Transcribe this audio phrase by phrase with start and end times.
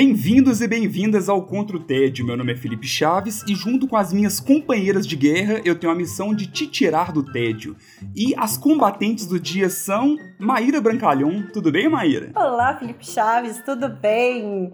[0.00, 2.24] Bem-vindos e bem-vindas ao Contra o Tédio.
[2.24, 5.92] Meu nome é Felipe Chaves e, junto com as minhas companheiras de guerra, eu tenho
[5.92, 7.74] a missão de te tirar do tédio.
[8.14, 11.42] E as combatentes do dia são Maíra Brancalhão.
[11.52, 12.30] Tudo bem, Maíra?
[12.36, 14.72] Olá, Felipe Chaves, tudo bem?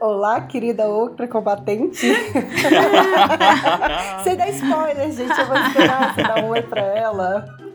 [0.00, 2.08] Olá, querida outra combatente.
[4.24, 7.67] Sem dar spoiler, gente, eu vou esperar você dar um oi pra ela.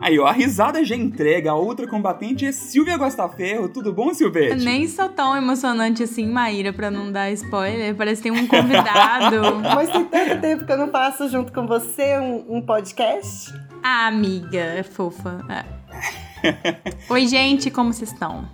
[0.00, 1.50] Aí, ó, a risada já entrega.
[1.50, 3.68] A outra combatente é Silvia Gostaferro.
[3.68, 4.64] Tudo bom, Silvete?
[4.64, 7.94] Nem sou tão emocionante assim, Maíra, pra não dar spoiler.
[7.96, 9.56] Parece que tem um convidado.
[9.74, 13.52] Mas tem tanto tempo que eu não faço junto com você um, um podcast.
[13.82, 15.44] Ah, amiga, é fofa.
[15.48, 15.64] É.
[17.10, 18.48] Oi, gente, como vocês estão?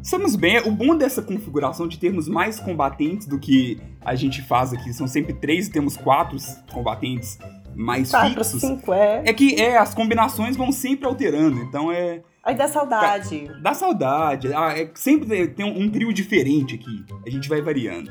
[0.00, 0.58] Estamos bem.
[0.60, 5.06] O bom dessa configuração de termos mais combatentes do que a gente faz aqui, são
[5.06, 6.36] sempre três e temos quatro
[6.72, 7.38] combatentes
[7.74, 8.60] mais Quatro, fixos.
[8.60, 9.22] cinco, é.
[9.24, 12.22] É que é, as combinações vão sempre alterando, então é.
[12.44, 13.50] Aí dá saudade.
[13.62, 14.52] Dá saudade.
[14.52, 17.04] Ah, é, sempre tem um, um trio diferente aqui.
[17.24, 18.10] A gente vai variando.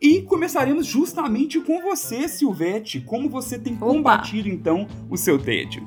[0.00, 3.00] E começaremos justamente com você, Silvete.
[3.00, 3.86] Como você tem Opa.
[3.86, 5.84] combatido, então, o seu tédio?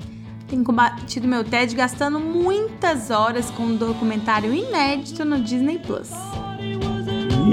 [0.49, 6.09] Tenho combatido meu TED gastando muitas horas com um documentário inédito no Disney Plus.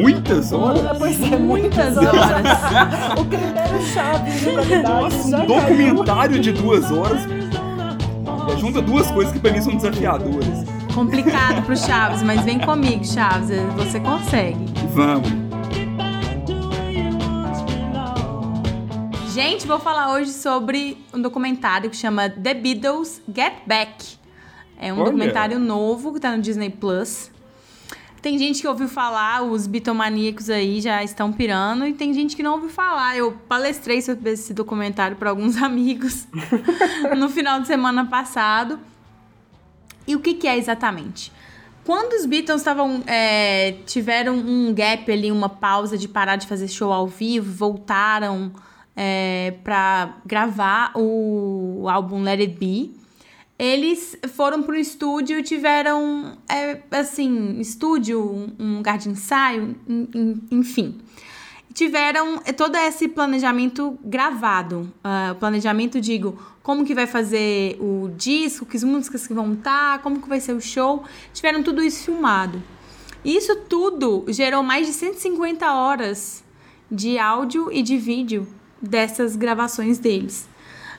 [0.02, 0.98] Muitas horas?
[0.98, 2.58] Pois é, muitas horas.
[3.18, 5.46] O critério chave de qualidade Nossa, um caiu.
[5.46, 7.22] documentário de duas horas.
[8.52, 10.64] É, junta duas coisas que pra mim são desafiadoras.
[10.94, 13.50] Complicado pro Chaves, mas vem comigo, Chaves.
[13.76, 14.64] Você consegue.
[14.94, 15.28] Vamos.
[19.32, 24.16] Gente, vou falar hoje sobre um documentário que chama The Beatles Get Back.
[24.80, 25.04] É um Olha.
[25.06, 27.30] documentário novo que tá no Disney Plus.
[28.20, 32.42] Tem gente que ouviu falar, os bitomaníacos aí já estão pirando, e tem gente que
[32.42, 33.16] não ouviu falar.
[33.16, 36.26] Eu palestrei sobre esse documentário para alguns amigos
[37.16, 38.78] no final de semana passado.
[40.06, 41.30] E o que, que é exatamente?
[41.84, 42.64] Quando os Beatles
[43.06, 48.52] é, tiveram um gap ali, uma pausa de parar de fazer show ao vivo, voltaram
[48.94, 52.97] é, para gravar o, álbum Let It Be.
[53.58, 60.08] Eles foram pro estúdio e tiveram, é, assim, estúdio, um, um lugar de ensaio, en-
[60.14, 60.98] en- enfim.
[61.74, 64.92] Tiveram todo esse planejamento gravado.
[65.02, 70.00] Ah, planejamento, digo, como que vai fazer o disco, que as músicas que vão estar,
[70.02, 71.02] como que vai ser o show.
[71.32, 72.62] Tiveram tudo isso filmado.
[73.24, 76.42] Isso tudo gerou mais de 150 horas
[76.90, 78.46] de áudio e de vídeo
[78.80, 80.48] dessas gravações deles.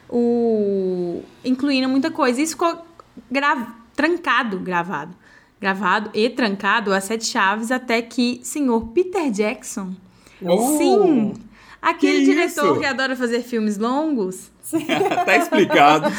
[0.09, 1.21] O...
[1.45, 2.41] Incluindo muita coisa.
[2.41, 2.83] Isso ficou
[3.31, 3.75] gra...
[3.95, 5.15] trancado, gravado.
[5.61, 9.93] Gravado e trancado a sete chaves até que senhor Peter Jackson.
[10.41, 11.33] Oh, Sim!
[11.81, 12.79] Aquele que diretor isso?
[12.79, 14.51] que adora fazer filmes longos
[15.25, 16.09] tá explicado.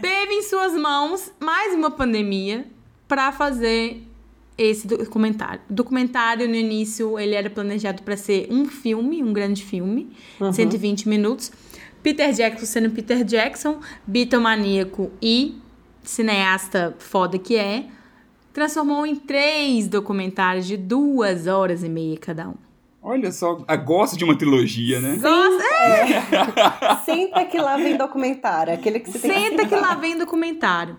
[0.00, 2.66] teve em suas mãos mais uma pandemia
[3.06, 4.02] para fazer
[4.62, 5.60] esse documentário.
[5.70, 10.10] O documentário, no início, ele era planejado para ser um filme, um grande filme,
[10.52, 11.50] 120 minutos.
[12.02, 15.58] Peter Jackson sendo Peter Jackson, bitomaníaco e
[16.02, 17.86] cineasta foda que é,
[18.52, 22.54] transformou em três documentários de duas horas e meia cada um.
[23.02, 25.18] Olha só, a gosta de uma trilogia, né?
[25.22, 25.64] Nossa,
[27.06, 28.74] Senta que lá vem documentário.
[28.74, 30.98] Aquele que você tem Senta que lá vem documentário.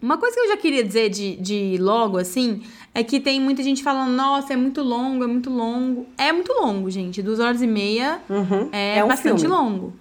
[0.00, 2.62] Uma coisa que eu já queria dizer de, de logo, assim,
[2.94, 6.06] é que tem muita gente falando, nossa, é muito longo, é muito longo.
[6.16, 7.20] É muito longo, gente.
[7.22, 8.68] Duas horas e meia Uhum.
[8.70, 9.54] é, É um bastante filme.
[9.54, 9.92] longo.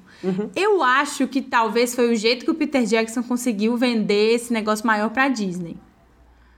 [0.55, 4.85] Eu acho que talvez foi o jeito que o Peter Jackson conseguiu vender esse negócio
[4.85, 5.77] maior pra Disney.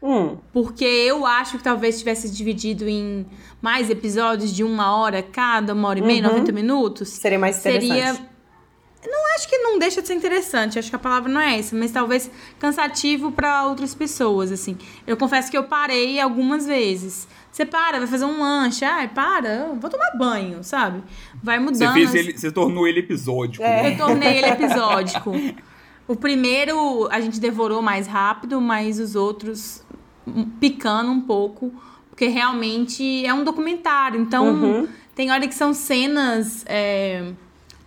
[0.01, 3.25] Hum, Porque eu acho que talvez tivesse dividido em
[3.61, 7.09] mais episódios de uma hora cada, uma hora e meia, 90 minutos.
[7.09, 7.87] seria mais interessante.
[8.16, 8.29] Seria.
[9.05, 11.73] Não acho que não deixa de ser interessante, acho que a palavra não é essa,
[11.75, 12.29] mas talvez
[12.59, 14.78] cansativo pra outras pessoas, assim.
[15.07, 17.28] Eu confesso que eu parei algumas vezes.
[17.51, 21.01] Você para, vai fazer um lanche, ai, para, vou tomar banho, sabe?
[21.41, 21.93] Vai Você, mudando.
[21.93, 23.63] fez as- ele, você tornou ele episódico.
[23.63, 23.84] É.
[23.84, 23.93] né?
[23.93, 25.31] eu tornei ele episódico.
[26.07, 29.81] O primeiro a gente devorou mais rápido, mas os outros
[30.28, 31.72] hum, picando um pouco,
[32.09, 34.19] porque realmente é um documentário.
[34.19, 34.87] Então, Uhum.
[35.16, 37.31] tem hora que são cenas é,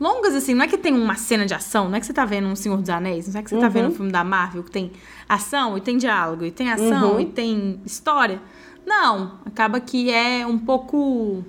[0.02, 0.54] longas, assim.
[0.54, 2.56] Não é que tem uma cena de ação, não é que você tá vendo um
[2.56, 4.90] Senhor dos Anéis, não é que você tá vendo um filme da Marvel que tem
[5.28, 7.20] ação e tem diálogo, e tem ação Uhum.
[7.20, 8.40] e tem história.
[8.84, 11.44] Não, acaba que é um pouco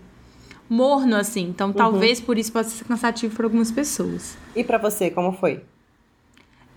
[0.69, 1.41] morno, assim.
[1.49, 4.37] Então, talvez por isso possa ser cansativo para algumas pessoas.
[4.55, 5.61] E pra você, como foi?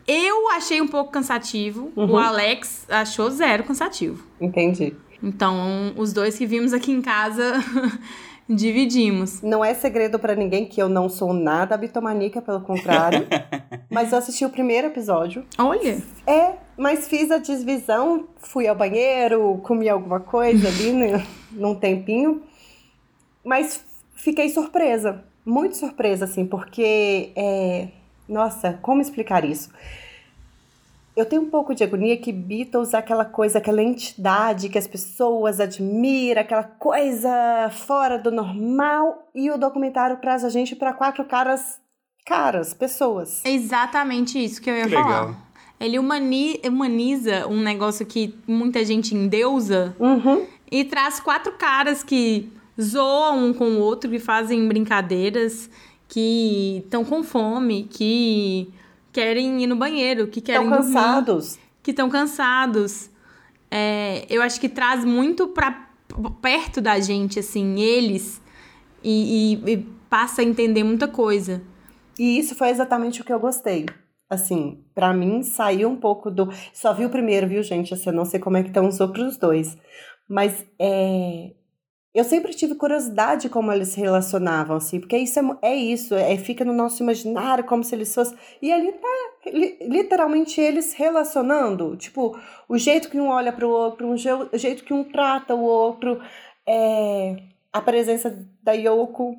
[0.07, 1.93] Eu achei um pouco cansativo.
[1.97, 4.25] O Alex achou zero cansativo.
[4.41, 4.95] Entendi.
[5.23, 7.55] Então, os dois que vimos aqui em casa
[8.49, 9.43] dividimos.
[9.43, 13.27] Não é segredo pra ninguém que eu não sou nada bitomaníaca, pelo contrário.
[13.91, 15.45] mas eu assisti o primeiro episódio.
[15.59, 21.75] Olha, É, mas fiz a desvisão, fui ao banheiro, comi alguma coisa ali né, num
[21.75, 22.43] tempinho.
[23.45, 23.85] Mas
[24.15, 27.31] fiquei surpresa, muito surpresa, assim, porque.
[27.37, 27.89] é,
[28.29, 29.71] Nossa, como explicar isso?
[31.17, 34.87] Eu tenho um pouco de agonia que Beatles é aquela coisa, aquela entidade que as
[34.87, 41.25] pessoas admiram, aquela coisa fora do normal, e o documentário traz a gente para quatro
[41.25, 41.81] caras,
[42.27, 43.43] caras, pessoas.
[43.47, 45.07] é exatamente isso que eu ia Que falar.
[45.25, 45.37] legal.
[45.81, 50.47] Ele humani- humaniza um negócio que muita gente endeusa Uhum.
[50.71, 55.71] e traz quatro caras que zoam um com o outro, que fazem brincadeiras,
[56.09, 58.71] que estão com fome, que
[59.17, 61.59] querem ir no banheiro, que querem Estão dormir, cansados.
[61.83, 63.11] que estão cansados.
[63.71, 65.89] É, eu acho que traz muito pra
[66.43, 68.41] perto da gente, assim, eles,
[69.03, 69.77] e, e- e
[70.11, 71.63] passa a entender muita coisa.
[72.19, 73.87] E isso foi exatamente o que eu gostei.
[74.29, 76.49] Assim, pra mim saiu um pouco do.
[76.75, 77.95] Só vi o primeiro, viu, gente?
[77.95, 79.77] Assim, eu não sei como é que estão os outros dois.
[80.29, 81.53] Mas é.
[82.17, 86.35] Eu sempre tive curiosidade como eles se relacionavam, assim, porque isso é, é isso, é,
[86.39, 88.39] fica no nosso imaginário como se eles fossem.
[88.63, 89.09] E ali tá
[89.53, 91.95] li- literalmente eles relacionando.
[91.97, 92.35] Tipo,
[92.67, 96.19] o jeito que um olha outro, o je- o jeito que um trata o outro,
[96.67, 97.37] é,
[97.71, 99.37] a presença da Yoko.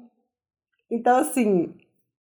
[0.91, 1.73] Então, assim,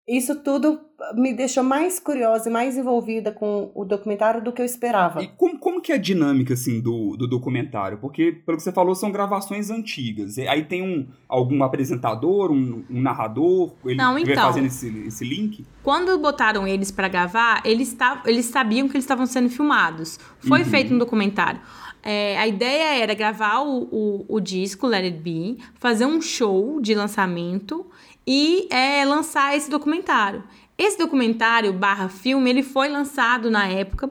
[0.07, 0.81] isso tudo
[1.15, 5.21] me deixou mais curiosa e mais envolvida com o documentário do que eu esperava.
[5.23, 5.54] E como
[5.85, 7.99] que é a dinâmica, assim, do, do documentário?
[7.99, 10.39] Porque, pelo que você falou, são gravações antigas.
[10.39, 14.47] Aí tem um, algum apresentador, um, um narrador, ele Não, vai então.
[14.47, 15.65] fazendo esse, esse link?
[15.83, 20.19] Quando botaram eles pra gravar, eles, eles sabiam que eles estavam sendo filmados.
[20.41, 20.65] Foi Uhum.
[20.65, 21.61] feito um documentário.
[22.03, 26.81] É, a ideia era gravar o, o, o disco Let It Be, fazer um show
[26.81, 27.87] de lançamento
[28.27, 30.43] e é, lançar esse documentário.
[30.77, 34.11] Esse documentário barra filme, ele foi lançado na época,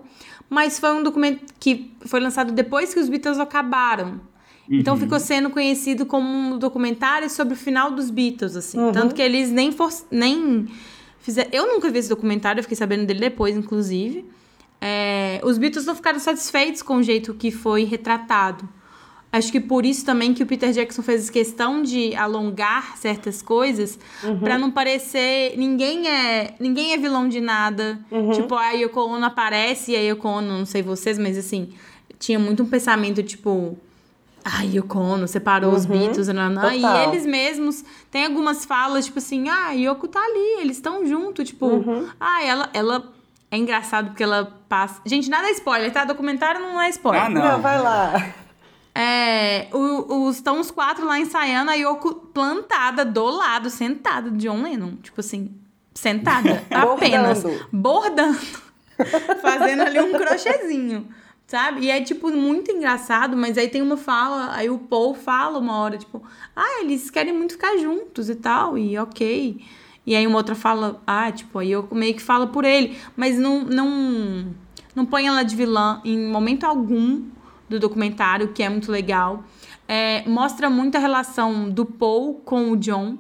[0.54, 4.22] mas foi um documento que foi lançado depois que os Beatles acabaram.
[4.70, 5.00] Então Uhum.
[5.02, 8.80] ficou sendo conhecido como um documentário sobre o final dos Beatles, assim.
[8.80, 8.92] Uhum.
[8.94, 10.68] Tanto que eles nem, for, nem
[11.20, 11.50] fizeram.
[11.52, 14.24] Eu nunca vi esse documentário, eu fiquei sabendo dele depois, inclusive.
[14.80, 18.68] É, os Beatles não ficaram satisfeitos com o jeito que foi retratado.
[19.34, 23.98] Acho que por isso também que o Peter Jackson fez questão de alongar certas coisas
[24.40, 28.00] pra não parecer ninguém é ninguém é vilão de nada.
[28.36, 31.74] Tipo, a Yoko Ono aparece e a Yoko Ono, não sei vocês, mas assim,
[32.20, 33.76] tinha muito um pensamento tipo
[34.46, 39.18] Ai, Yoko Ono separou os Uhum, Beatles, nananã, e eles mesmos tem algumas falas, tipo
[39.18, 42.08] assim, ah, Yoko tá ali, eles estão junto, tipo, Uhum.
[42.20, 43.12] ah, ela, ela
[43.50, 45.00] é engraçado porque ela passa.
[45.06, 46.04] Gente, nada é spoiler, tá?
[46.06, 47.24] Documentário não é spoiler.
[47.26, 47.62] Ah, não.
[47.62, 48.14] vai lá.
[48.96, 54.62] É, o- estão os quatro lá ensaiando, a Yoko plantada do lado, sentada de John
[54.62, 54.96] Lennon.
[55.02, 55.52] Tipo assim,
[55.94, 57.42] sentada, apenas.
[57.44, 57.68] Bordando.
[57.72, 58.40] Bordando.
[59.42, 61.08] fazendo ali um crochêzinho.
[61.48, 61.82] Sabe?
[61.82, 65.78] E é, tipo, muito engraçado, mas aí tem uma fala, aí o Paul fala uma
[65.78, 66.24] hora, tipo,
[66.56, 69.60] ah, eles querem muito ficar juntos e tal, e ok.
[70.06, 73.38] E aí uma outra fala, ah, tipo, aí eu meio que fala por ele, mas
[73.38, 74.48] não, não,
[74.96, 77.24] não põe ela de vilã em momento algum
[77.70, 79.44] do documentário, que é muito legal.
[79.88, 83.18] É, mostra muito a relação do Paul com o John,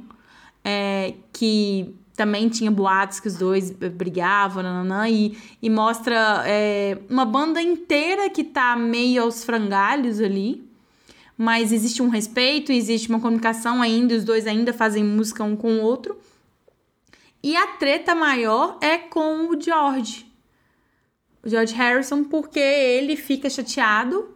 [0.64, 7.26] é, que também tinha boatos que os dois brigavam, nananã, e, e mostra é, uma
[7.26, 10.64] banda inteira que tá meio aos frangalhos ali,
[11.38, 15.78] mas existe um respeito, existe uma comunicação ainda, os dois ainda fazem música um com
[15.78, 16.18] o outro.
[17.42, 20.33] E a treta maior é com o George.
[21.44, 24.30] O George Harrison, porque ele fica chateado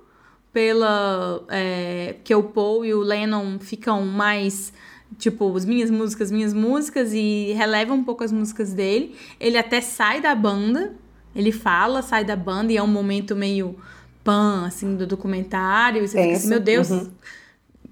[0.51, 1.43] pela.
[1.49, 4.73] É, que o Paul e o Lennon ficam mais.
[5.17, 9.15] Tipo, as minhas músicas, minhas músicas, e releva um pouco as músicas dele.
[9.39, 10.95] Ele até sai da banda.
[11.33, 13.77] Ele fala, sai da banda, e é um momento meio
[14.23, 16.03] pan, assim, do documentário.
[16.03, 17.11] E você fica assim, meu Deus, uhum.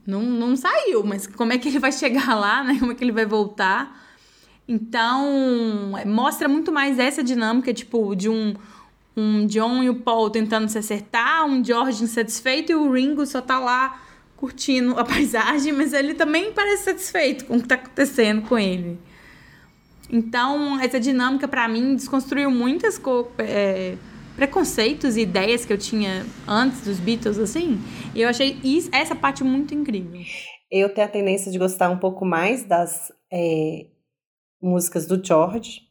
[0.05, 2.77] não, não saiu, mas como é que ele vai chegar lá, né?
[2.79, 4.03] Como é que ele vai voltar?
[4.67, 8.55] Então, é, mostra muito mais essa dinâmica, tipo, de um,
[9.15, 13.41] um John e o Paul tentando se acertar, um George insatisfeito e o Ringo só
[13.41, 14.01] tá lá
[14.35, 18.99] curtindo a paisagem, mas ele também parece satisfeito com o que tá acontecendo com ele.
[20.09, 23.01] Então, essa dinâmica, pra mim, desconstruiu muitas
[23.39, 23.97] é,
[24.35, 27.79] preconceitos e ideias que eu tinha antes dos Beatles, assim.
[28.13, 30.21] E eu achei isso- essa parte muito incrível.
[30.69, 33.87] Eu tenho a tendência de gostar um pouco mais das é,
[34.61, 35.81] músicas do George.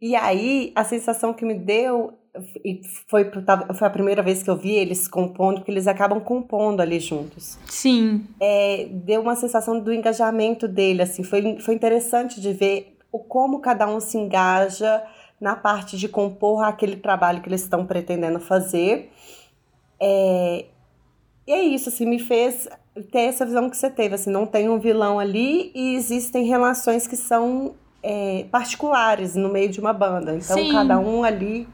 [0.00, 2.14] E aí, a sensação que me deu
[2.64, 3.30] e foi,
[3.74, 7.58] foi a primeira vez que eu vi eles compondo, porque eles acabam compondo ali juntos.
[7.66, 8.26] Sim.
[8.40, 13.60] É, deu uma sensação do engajamento dele, assim, foi, foi interessante de ver o como
[13.60, 15.02] cada um se engaja
[15.40, 19.10] na parte de compor aquele trabalho que eles estão pretendendo fazer.
[19.98, 20.66] É,
[21.46, 22.68] e é isso, assim, me fez
[23.10, 27.06] ter essa visão que você teve, assim, não tem um vilão ali e existem relações
[27.06, 30.34] que são é, particulares no meio de uma banda.
[30.34, 30.72] Então, Sim.
[30.72, 31.68] cada um ali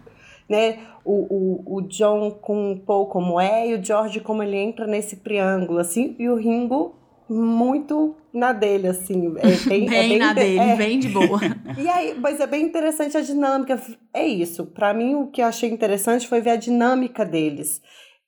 [0.48, 0.78] né?
[1.04, 4.86] O, o, o John com o Paul como é e o George como ele entra
[4.86, 6.94] nesse triângulo, assim, e o Ringo
[7.28, 9.34] muito na dele, assim.
[9.38, 10.76] É bem, bem, é bem na dele, é.
[10.76, 11.40] bem de boa.
[11.76, 13.80] E aí, mas é bem interessante a dinâmica.
[14.14, 14.66] É isso.
[14.66, 17.82] Para mim, o que eu achei interessante foi ver a dinâmica deles.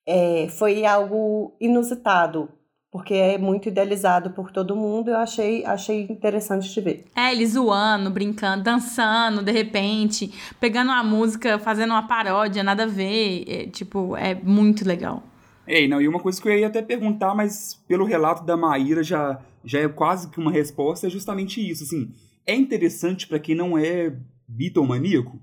[0.07, 2.49] É, foi algo inusitado
[2.91, 7.05] porque é muito idealizado por todo mundo, eu achei, achei interessante de ver.
[7.15, 12.87] É, ele zoando, brincando, dançando, de repente, pegando uma música, fazendo uma paródia, nada a
[12.87, 15.23] ver, é, tipo, é muito legal.
[15.67, 19.03] Ei, não, e uma coisa que eu ia até perguntar, mas pelo relato da Maíra
[19.03, 22.11] já, já é quase que uma resposta, é justamente isso, assim,
[22.47, 24.17] é interessante para quem não é
[24.49, 25.39] bitomaníaco,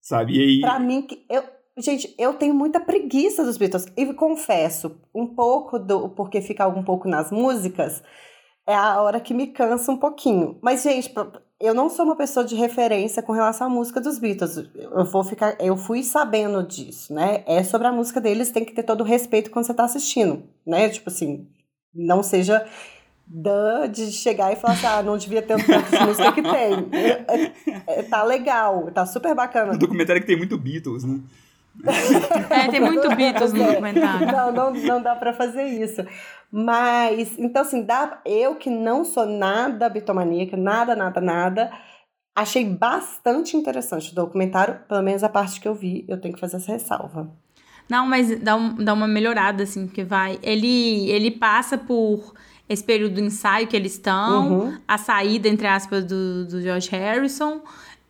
[0.00, 0.36] sabe?
[0.36, 0.60] E aí...
[0.60, 1.42] Pra mim, eu,
[1.76, 3.86] Gente, eu tenho muita preguiça dos Beatles.
[3.96, 8.02] E confesso, um pouco do porque fica um pouco nas músicas
[8.66, 10.58] é a hora que me cansa um pouquinho.
[10.62, 11.12] Mas, gente,
[11.60, 14.56] eu não sou uma pessoa de referência com relação à música dos Beatles.
[14.74, 15.56] Eu vou ficar.
[15.60, 17.44] Eu fui sabendo disso, né?
[17.46, 20.42] É sobre a música deles, tem que ter todo o respeito quando você tá assistindo,
[20.66, 20.88] né?
[20.88, 21.46] Tipo assim,
[21.94, 22.66] não seja
[23.90, 26.74] de chegar e falar assim, ah, não devia ter tanta música que tem.
[27.86, 29.72] É, é, tá legal, tá super bacana.
[29.72, 31.20] O documentário que tem muito Beatles, né?
[32.50, 34.26] É, tem muito Beatles no documentário.
[34.26, 36.04] Não, não, não dá para fazer isso.
[36.50, 41.72] Mas, então assim, dá, eu que não sou nada bitomaníaca, nada, nada, nada,
[42.34, 46.40] achei bastante interessante o documentário, pelo menos a parte que eu vi, eu tenho que
[46.40, 47.30] fazer essa ressalva.
[47.88, 50.38] Não, mas dá, um, dá uma melhorada, assim, que vai.
[50.42, 52.32] Ele, ele passa por
[52.68, 54.78] esse período do ensaio que eles estão, uhum.
[54.88, 57.62] a saída, entre aspas, do, do George Harrison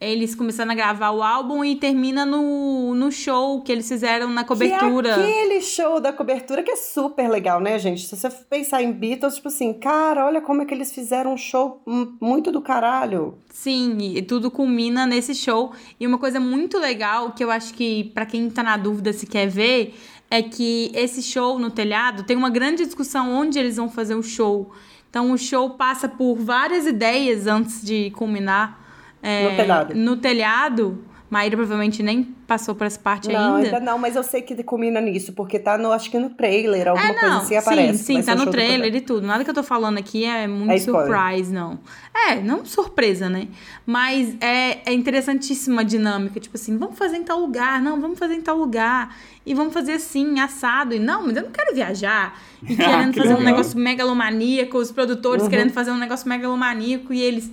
[0.05, 4.45] eles começando a gravar o álbum e termina no, no show que eles fizeram na
[4.45, 5.15] cobertura.
[5.15, 8.07] Que é aquele show da cobertura que é super legal, né, gente?
[8.07, 11.37] Se você pensar em Beatles, tipo assim, cara, olha como é que eles fizeram um
[11.37, 11.83] show
[12.21, 13.39] muito do caralho.
[13.51, 15.73] Sim, e tudo culmina nesse show.
[15.99, 19.27] E uma coisa muito legal que eu acho que para quem tá na dúvida se
[19.27, 19.95] quer ver
[20.31, 24.23] é que esse show no telhado tem uma grande discussão onde eles vão fazer o
[24.23, 24.73] show.
[25.09, 28.84] Então o show passa por várias ideias antes de culminar.
[29.25, 29.95] É, no telhado.
[29.95, 31.05] No telhado.
[31.35, 33.69] Maíra provavelmente nem passou por essa parte não, ainda.
[33.69, 36.87] ainda não, mas eu sei que culmina nisso, porque tá no, acho que no trailer,
[36.87, 38.05] alguma é, coisa assim aparece.
[38.05, 39.27] Sim, sim, tá no trailer e tudo.
[39.27, 41.81] Nada que eu tô falando aqui é muito é surprise, não.
[42.15, 43.49] É, não surpresa, né?
[43.85, 46.39] Mas é, é interessantíssima a dinâmica.
[46.39, 49.17] Tipo assim, vamos fazer em tal lugar, não, vamos fazer em tal lugar.
[49.45, 50.95] E vamos fazer assim, assado.
[50.95, 52.39] E não, mas eu não quero viajar.
[52.63, 53.41] E querendo que fazer legal.
[53.41, 55.51] um negócio megalomaníaco, os produtores uhum.
[55.51, 57.51] querendo fazer um negócio megalomaníaco e eles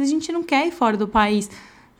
[0.00, 1.50] mas a gente não quer ir fora do país.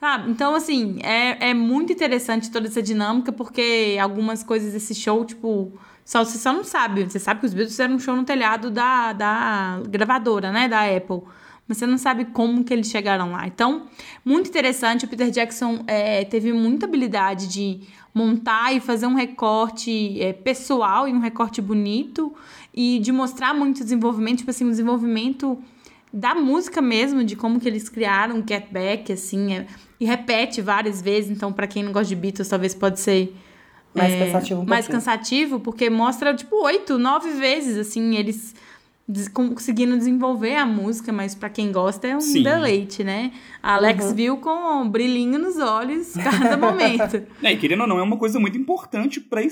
[0.01, 0.31] Sabe?
[0.31, 5.71] Então, assim, é, é muito interessante toda essa dinâmica, porque algumas coisas desse show, tipo,
[6.03, 7.05] só, você só não sabe.
[7.05, 10.67] Você sabe que os Beatles fizeram um show no telhado da, da gravadora, né?
[10.67, 11.21] Da Apple.
[11.69, 13.47] Mas você não sabe como que eles chegaram lá.
[13.47, 13.87] Então,
[14.25, 15.05] muito interessante.
[15.05, 17.83] O Peter Jackson é, teve muita habilidade de
[18.15, 22.35] montar e fazer um recorte é, pessoal e um recorte bonito.
[22.73, 25.63] E de mostrar muito desenvolvimento, tipo assim, um desenvolvimento
[26.13, 29.67] da música mesmo, de como que eles criaram o Get Back, assim, é,
[29.99, 33.35] e repete várias vezes, então para quem não gosta de Beatles, talvez pode ser
[33.95, 38.55] mais é, cansativo um mais cansativo, porque mostra tipo oito, nove vezes assim, eles
[39.33, 42.43] conseguindo desenvolver a música, mas para quem gosta é um Sim.
[42.43, 43.33] deleite, né?
[43.63, 44.15] A Alex uhum.
[44.15, 47.23] viu com um brilhinho nos olhos cada momento.
[47.43, 49.43] é, e querendo ou não, é uma coisa muito importante para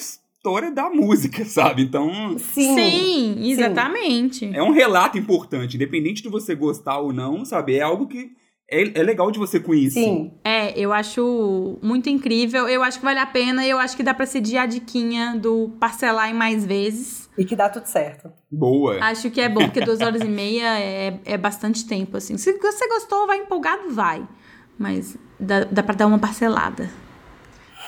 [0.48, 1.82] história da música, sabe?
[1.82, 2.38] Então.
[2.38, 4.50] Sim, Sim exatamente.
[4.54, 7.76] É um relato importante, independente de você gostar ou não, sabe?
[7.76, 8.30] É algo que
[8.70, 10.02] é, é legal de você conhecer.
[10.02, 10.32] Sim.
[10.44, 12.66] É, eu acho muito incrível.
[12.66, 15.36] Eu acho que vale a pena e eu acho que dá pra seguir a diquinha
[15.36, 17.28] do parcelar em mais vezes.
[17.36, 18.30] E que dá tudo certo.
[18.50, 18.98] Boa.
[19.04, 22.36] Acho que é bom, porque duas horas e meia é, é bastante tempo, assim.
[22.38, 24.26] Se você gostou, vai empolgado, vai.
[24.78, 26.90] Mas dá, dá pra dar uma parcelada.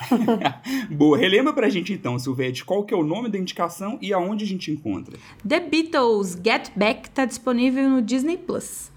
[0.90, 4.44] Boa, relembra pra gente então, Silvete, qual que é o nome da indicação e aonde
[4.44, 5.16] a gente encontra?
[5.46, 8.90] The Beatles Get Back tá disponível no Disney Plus.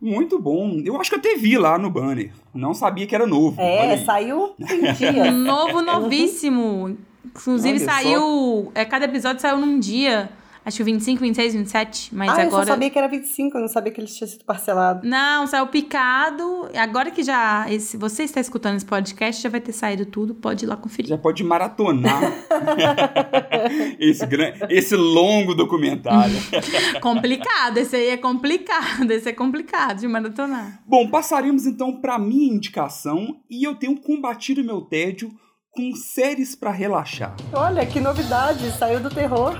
[0.00, 0.82] Muito bom.
[0.84, 2.32] Eu acho que eu até vi lá no banner.
[2.52, 3.60] Não sabia que era novo.
[3.60, 5.30] É, saiu em dia.
[5.30, 6.98] Novo, novíssimo.
[7.24, 8.72] Inclusive Olha saiu.
[8.74, 10.28] É, cada episódio saiu num dia.
[10.64, 12.46] Acho que 25, 26, 27, mas ah, agora...
[12.46, 15.06] eu só sabia que era 25, eu não sabia que ele tinha sido parcelado.
[15.06, 16.68] Não, saiu picado.
[16.76, 20.64] Agora que já esse, você está escutando esse podcast, já vai ter saído tudo, pode
[20.64, 21.08] ir lá conferir.
[21.08, 22.20] Já pode maratonar
[23.98, 24.24] esse,
[24.70, 26.36] esse longo documentário.
[27.02, 30.80] complicado, esse aí é complicado, esse é complicado de maratonar.
[30.86, 35.32] Bom, passaremos então para minha indicação e eu tenho combatido meu tédio
[35.72, 37.34] com séries para relaxar.
[37.52, 39.58] Olha, que novidade, saiu do terror.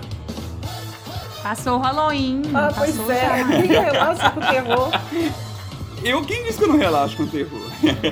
[1.42, 2.42] Passou o Halloween.
[2.54, 3.42] Ah, pois é.
[3.66, 4.90] Quem relaxa com terror?
[6.04, 7.60] Eu, quem disse que eu não relaxo com terror?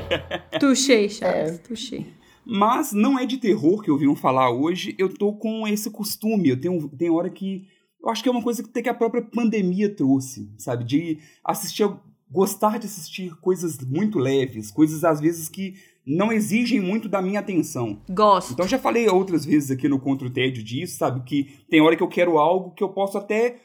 [0.61, 1.59] Tuxei, Chaves, é.
[1.59, 2.07] tuxei.
[2.45, 4.95] Mas não é de terror que ouviram falar hoje.
[4.99, 6.49] Eu tô com esse costume.
[6.49, 7.69] Eu tenho, tem hora que.
[8.03, 10.85] Eu acho que é uma coisa que, que a própria pandemia trouxe, sabe?
[10.85, 11.89] De assistir.
[12.31, 15.75] Gostar de assistir coisas muito leves, coisas às vezes que
[16.07, 18.03] não exigem muito da minha atenção.
[18.09, 18.53] Gosto.
[18.53, 21.23] Então já falei outras vezes aqui no Contra o Tédio disso, sabe?
[21.25, 23.61] Que tem hora que eu quero algo que eu posso até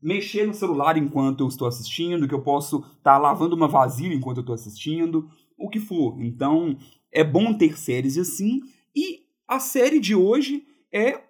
[0.00, 4.14] mexer no celular enquanto eu estou assistindo, que eu posso estar tá lavando uma vasilha
[4.14, 5.28] enquanto eu estou assistindo,
[5.58, 6.20] o que for.
[6.20, 6.76] Então
[7.12, 8.60] é bom ter séries assim.
[8.94, 11.20] E a série de hoje é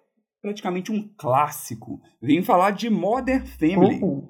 [0.41, 2.01] praticamente um clássico.
[2.21, 3.99] Vem falar de Modern Family.
[4.01, 4.27] Uhum.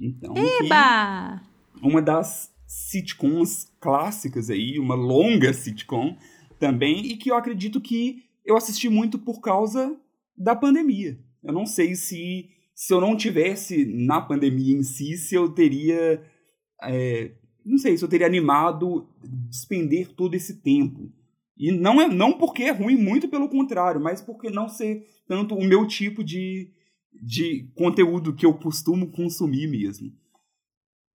[0.00, 1.49] Então, Eba!
[1.82, 6.16] Uma das sitcoms clássicas aí, uma longa sitcom
[6.58, 9.98] também, e que eu acredito que eu assisti muito por causa
[10.36, 11.18] da pandemia.
[11.42, 16.22] Eu não sei se, se eu não tivesse na pandemia em si, se eu teria.
[16.82, 17.32] É,
[17.64, 21.10] não sei, se eu teria animado despender todo esse tempo.
[21.56, 25.54] E não é não porque é ruim, muito pelo contrário, mas porque não ser tanto
[25.54, 26.70] o meu tipo de,
[27.12, 30.10] de conteúdo que eu costumo consumir mesmo.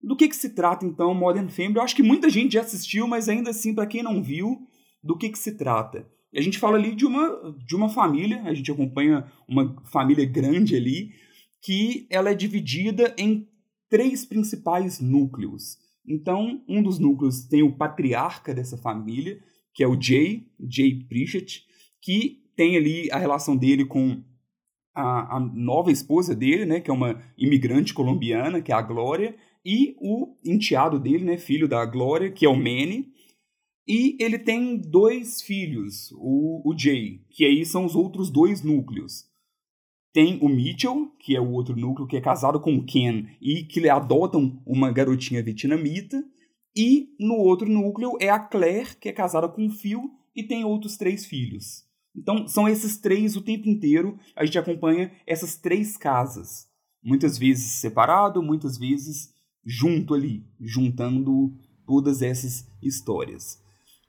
[0.04, 1.76] Do que, que se trata, então, Modern Family?
[1.76, 4.58] Eu acho que muita gente já assistiu, mas ainda assim, para quem não viu,
[5.02, 6.06] do que, que se trata?
[6.37, 10.76] A gente fala ali de uma, de uma família, a gente acompanha uma família grande
[10.76, 11.11] ali,
[11.62, 13.49] que ela é dividida em
[13.88, 15.78] três principais núcleos.
[16.06, 19.38] Então, um dos núcleos tem o patriarca dessa família,
[19.73, 21.64] que é o Jay, Jay Pritchett,
[22.02, 24.23] que tem ali a relação dele com
[24.95, 29.34] a, a, nova esposa dele, né, que é uma imigrante colombiana, que é a Glória,
[29.64, 33.12] e o enteado dele, né, filho da Glória, que é o Manny.
[33.86, 39.24] E ele tem dois filhos, o, o Jay, que aí são os outros dois núcleos.
[40.12, 43.64] Tem o Mitchell, que é o outro núcleo, que é casado com o Ken e
[43.64, 46.24] que adotam uma garotinha vietnamita.
[46.76, 50.64] E no outro núcleo é a Claire, que é casada com o Phil e tem
[50.64, 51.84] outros três filhos.
[52.16, 54.18] Então são esses três o tempo inteiro.
[54.36, 56.68] A gente acompanha essas três casas.
[57.02, 59.33] Muitas vezes separado, muitas vezes
[59.64, 61.52] junto ali, juntando
[61.86, 63.62] todas essas histórias.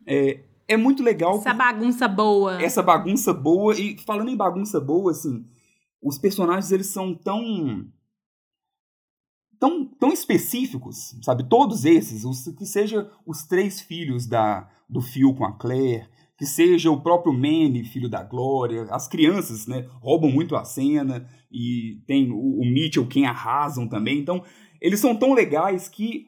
[0.08, 1.38] É, é muito legal.
[1.38, 2.62] Essa bagunça boa.
[2.62, 3.78] Essa bagunça boa.
[3.80, 5.46] E falando em bagunça boa, assim,
[6.02, 7.86] os personagens eles são tão.
[9.58, 11.48] Tão, tão específicos, sabe?
[11.48, 16.46] Todos esses, os, que seja os três filhos da, do Phil com a Claire, que
[16.46, 22.02] seja o próprio Manny, filho da Glória, as crianças, né, roubam muito a cena, e
[22.06, 24.44] tem o, o Mitchell quem arrasam também, então
[24.86, 26.28] eles são tão legais que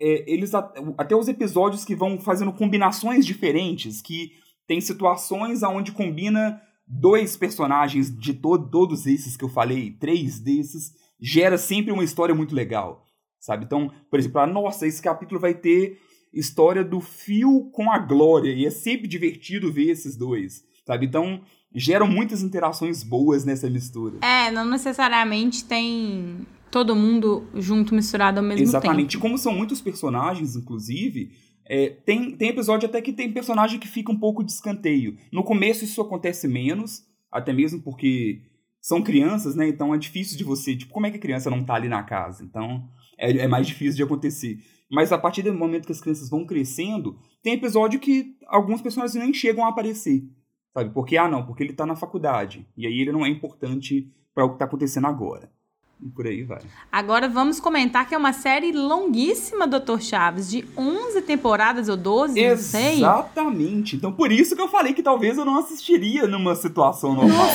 [0.00, 4.32] é, eles até os episódios que vão fazendo combinações diferentes, que
[4.66, 10.92] tem situações aonde combina dois personagens de to todos esses que eu falei, três desses,
[11.20, 13.04] gera sempre uma história muito legal,
[13.38, 13.64] sabe?
[13.64, 16.00] Então, por exemplo, ah, nossa, esse capítulo vai ter
[16.32, 21.06] história do Fio com a Glória, e é sempre divertido ver esses dois, sabe?
[21.06, 24.18] Então, geram muitas interações boas nessa mistura.
[24.20, 28.80] É, não necessariamente tem todo mundo junto, misturado ao mesmo Exatamente.
[28.80, 28.90] tempo.
[28.90, 29.18] Exatamente.
[29.18, 31.30] Como são muitos personagens, inclusive,
[31.64, 35.16] é, tem, tem episódio até que tem personagem que fica um pouco de escanteio.
[35.32, 38.42] No começo isso acontece menos, até mesmo porque
[38.80, 39.68] são crianças, né?
[39.68, 40.74] Então é difícil de você.
[40.74, 42.42] Tipo, como é que a criança não tá ali na casa?
[42.42, 44.58] Então é, é mais difícil de acontecer.
[44.90, 49.22] Mas a partir do momento que as crianças vão crescendo, tem episódio que alguns personagens
[49.22, 50.24] nem chegam a aparecer.
[50.72, 50.92] Sabe?
[50.92, 52.66] Porque, ah, não, porque ele tá na faculdade.
[52.76, 55.53] E aí ele não é importante para o que tá acontecendo agora.
[56.02, 56.60] E por aí vai.
[56.90, 60.00] Agora vamos comentar que é uma série longuíssima, Dr.
[60.00, 62.50] Chaves, de 11 temporadas ou 12, Exatamente.
[62.50, 62.98] não sei.
[62.98, 63.96] Exatamente.
[63.96, 67.48] Então por isso que eu falei que talvez eu não assistiria numa situação normal.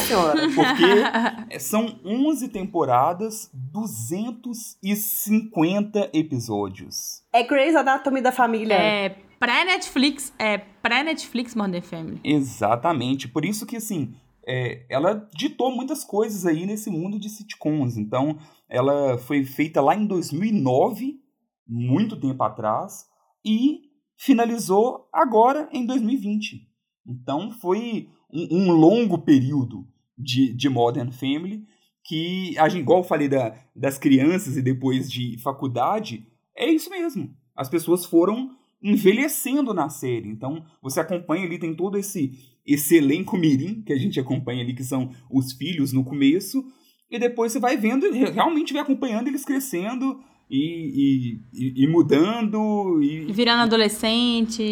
[0.56, 7.21] Porque são 11 temporadas, 250 episódios.
[7.32, 8.73] É Grey's Anatomy da família.
[8.73, 12.19] É pré-Netflix, é pré-Netflix Modern Family.
[12.23, 13.28] Exatamente.
[13.28, 14.13] Por isso que assim,
[14.51, 17.97] é, ela ditou muitas coisas aí nesse mundo de sitcoms.
[17.97, 21.21] Então, ela foi feita lá em 2009,
[21.67, 23.05] muito tempo atrás,
[23.45, 23.81] e
[24.17, 26.67] finalizou agora em 2020.
[27.07, 31.67] Então, foi um, um longo período de, de Modern Family
[32.03, 36.25] que, igual eu falei da, das crianças e depois de faculdade,
[36.57, 37.38] é isso mesmo.
[37.55, 40.29] As pessoas foram envelhecendo na série.
[40.29, 42.31] Então, você acompanha ali, tem todo esse,
[42.65, 46.63] esse elenco mirim que a gente acompanha ali, que são os filhos no começo,
[47.09, 53.01] e depois você vai vendo, realmente vai acompanhando eles crescendo e, e, e mudando.
[53.01, 54.63] E, Virando adolescente.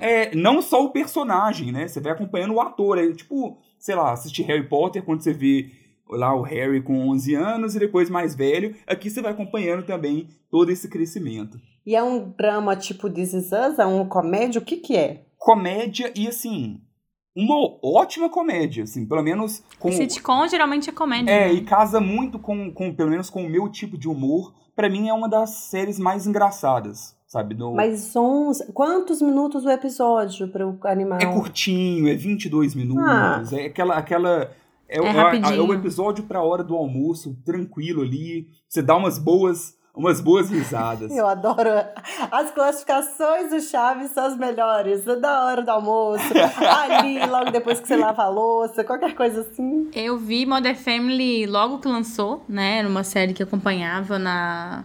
[0.00, 1.86] É, não só o personagem, né?
[1.86, 2.98] Você vai acompanhando o ator.
[2.98, 5.70] É tipo, sei lá, assistir Harry Potter quando você vê
[6.08, 8.74] lá o Harry com 11 anos e depois mais velho.
[8.86, 11.58] Aqui você vai acompanhando também todo esse crescimento.
[11.86, 13.78] E é um drama tipo This Is Us?
[13.78, 14.60] É um comédia?
[14.60, 15.24] O que que é?
[15.38, 16.80] Comédia e, assim,
[17.34, 19.92] uma ótima comédia, assim, pelo menos com...
[19.92, 21.30] Sitcom geralmente é comédia.
[21.30, 21.52] É, né?
[21.52, 24.52] e casa muito com, com, pelo menos com o meu tipo de humor.
[24.74, 27.54] Pra mim é uma das séries mais engraçadas, sabe?
[27.54, 27.72] No...
[27.72, 28.72] Mas 11...
[28.72, 31.20] Quantos minutos o episódio para o animal?
[31.22, 33.42] É curtinho, é 22 minutos, ah.
[33.52, 33.94] é aquela...
[33.96, 34.50] aquela
[34.88, 38.46] é, é, é, é o episódio pra hora do almoço, tranquilo ali.
[38.68, 41.10] Você dá umas boas umas boas risadas.
[41.10, 41.70] Eu adoro.
[42.30, 45.04] As classificações do Chaves são as melhores.
[45.04, 46.22] Da hora do almoço,
[46.60, 49.90] ali, logo depois que você lava a louça, qualquer coisa assim.
[49.94, 52.78] Eu vi Modern Family logo que lançou, né?
[52.78, 54.84] Era uma série que acompanhava na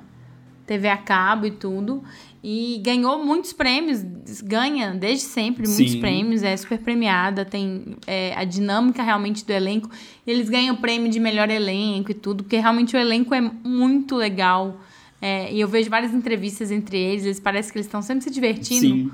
[0.66, 2.02] TV a cabo e tudo.
[2.44, 4.02] E ganhou muitos prêmios,
[4.44, 6.00] ganha desde sempre muitos Sim.
[6.00, 9.92] prêmios, é super premiada, tem é, a dinâmica realmente do elenco.
[10.26, 14.80] Eles ganham prêmio de melhor elenco e tudo, porque realmente o elenco é muito legal.
[15.22, 18.32] É, e eu vejo várias entrevistas entre eles, eles parece que eles estão sempre se
[18.32, 19.12] divertindo Sim.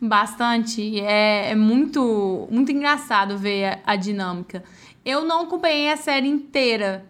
[0.00, 0.98] bastante.
[1.00, 4.64] É, é muito, muito engraçado ver a, a, dinâmica.
[5.04, 7.04] Eu não acompanhei a série inteira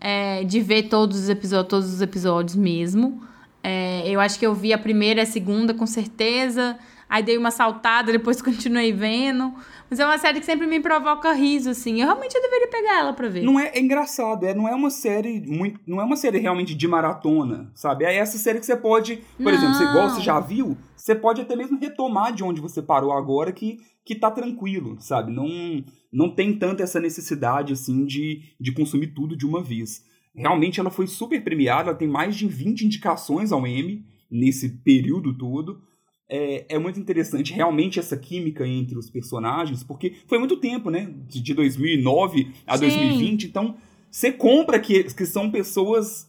[0.00, 3.22] é, de ver todos os episódios, todos os episódios mesmo.
[3.60, 6.78] É, eu acho que eu vi a primeira e a segunda com certeza.
[7.08, 9.52] Aí dei uma saltada, depois continuei vendo.
[9.88, 12.00] Mas é uma série que sempre me provoca riso, assim.
[12.00, 13.42] Eu realmente deveria pegar ela pra ver.
[13.42, 15.80] Não é, é engraçado, é, não é uma série muito.
[15.86, 18.04] Não é uma série realmente de maratona, sabe?
[18.04, 19.16] É essa série que você pode.
[19.36, 19.52] Por não.
[19.52, 23.12] exemplo, você, igual você já viu, você pode até mesmo retomar de onde você parou
[23.12, 25.32] agora que, que tá tranquilo, sabe?
[25.32, 30.04] Não, não tem tanta essa necessidade, assim, de, de consumir tudo de uma vez.
[30.34, 35.32] Realmente ela foi super premiada, ela tem mais de 20 indicações ao Emmy nesse período
[35.36, 35.80] todo
[36.28, 41.12] é, é muito interessante realmente essa química entre os personagens, porque foi muito tempo, né?
[41.28, 42.86] De 2009 a Sim.
[42.86, 43.76] 2020, então
[44.10, 46.28] você compra que, que são pessoas,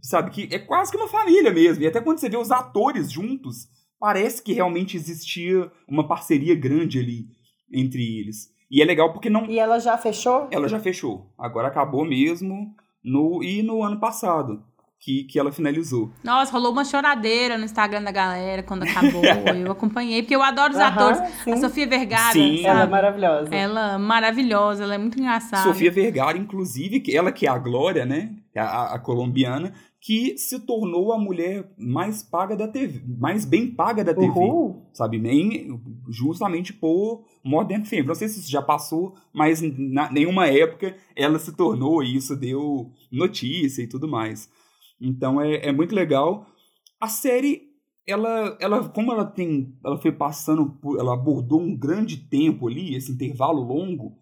[0.00, 1.82] sabe, que é quase que uma família mesmo.
[1.82, 3.68] E até quando você vê os atores juntos,
[3.98, 7.26] parece que realmente existia uma parceria grande ali
[7.72, 8.48] entre eles.
[8.70, 9.46] E é legal porque não.
[9.46, 10.46] E ela já fechou?
[10.50, 11.32] Ela já fechou.
[11.36, 14.62] Agora acabou mesmo no e no ano passado
[15.00, 16.12] que, que ela finalizou.
[16.22, 19.22] Nossa, rolou uma choradeira no Instagram da galera quando acabou.
[19.56, 21.18] eu acompanhei, porque eu adoro os uhum, atores.
[21.42, 21.52] Sim.
[21.52, 22.32] A Sofia Vergara.
[22.32, 22.58] Sim.
[22.58, 22.66] Sabe?
[22.66, 23.54] Ela é maravilhosa.
[23.54, 25.62] Ela maravilhosa, ela é muito engraçada.
[25.62, 28.34] Sofia Vergara, inclusive, ela que é a Glória, né?
[28.54, 34.02] A, a colombiana, que se tornou a mulher mais paga da TV, mais bem paga
[34.02, 34.86] da TV, Uhul.
[34.92, 35.18] sabe?
[35.18, 38.08] Nem justamente por Modern Family.
[38.08, 42.34] Não sei se isso já passou, mas na nenhuma época ela se tornou e isso
[42.34, 44.50] deu notícia e tudo mais.
[45.00, 46.46] Então é, é muito legal.
[47.00, 47.62] A série,
[48.06, 52.94] ela, ela, como ela tem, ela foi passando, por, ela abordou um grande tempo ali,
[52.94, 54.16] esse intervalo longo,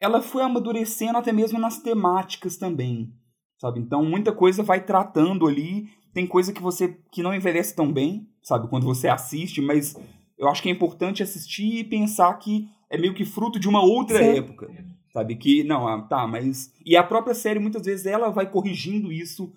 [0.00, 3.12] ela foi amadurecendo até mesmo nas temáticas também,
[3.58, 3.80] sabe?
[3.80, 8.28] Então muita coisa vai tratando ali, tem coisa que você que não envelhece tão bem,
[8.42, 8.68] sabe?
[8.68, 9.96] Quando você assiste, mas
[10.38, 13.82] eu acho que é importante assistir e pensar que é meio que fruto de uma
[13.82, 14.38] outra Sim.
[14.38, 14.70] época,
[15.12, 15.34] sabe?
[15.34, 19.52] Que não, ah, tá, mas e a própria série muitas vezes ela vai corrigindo isso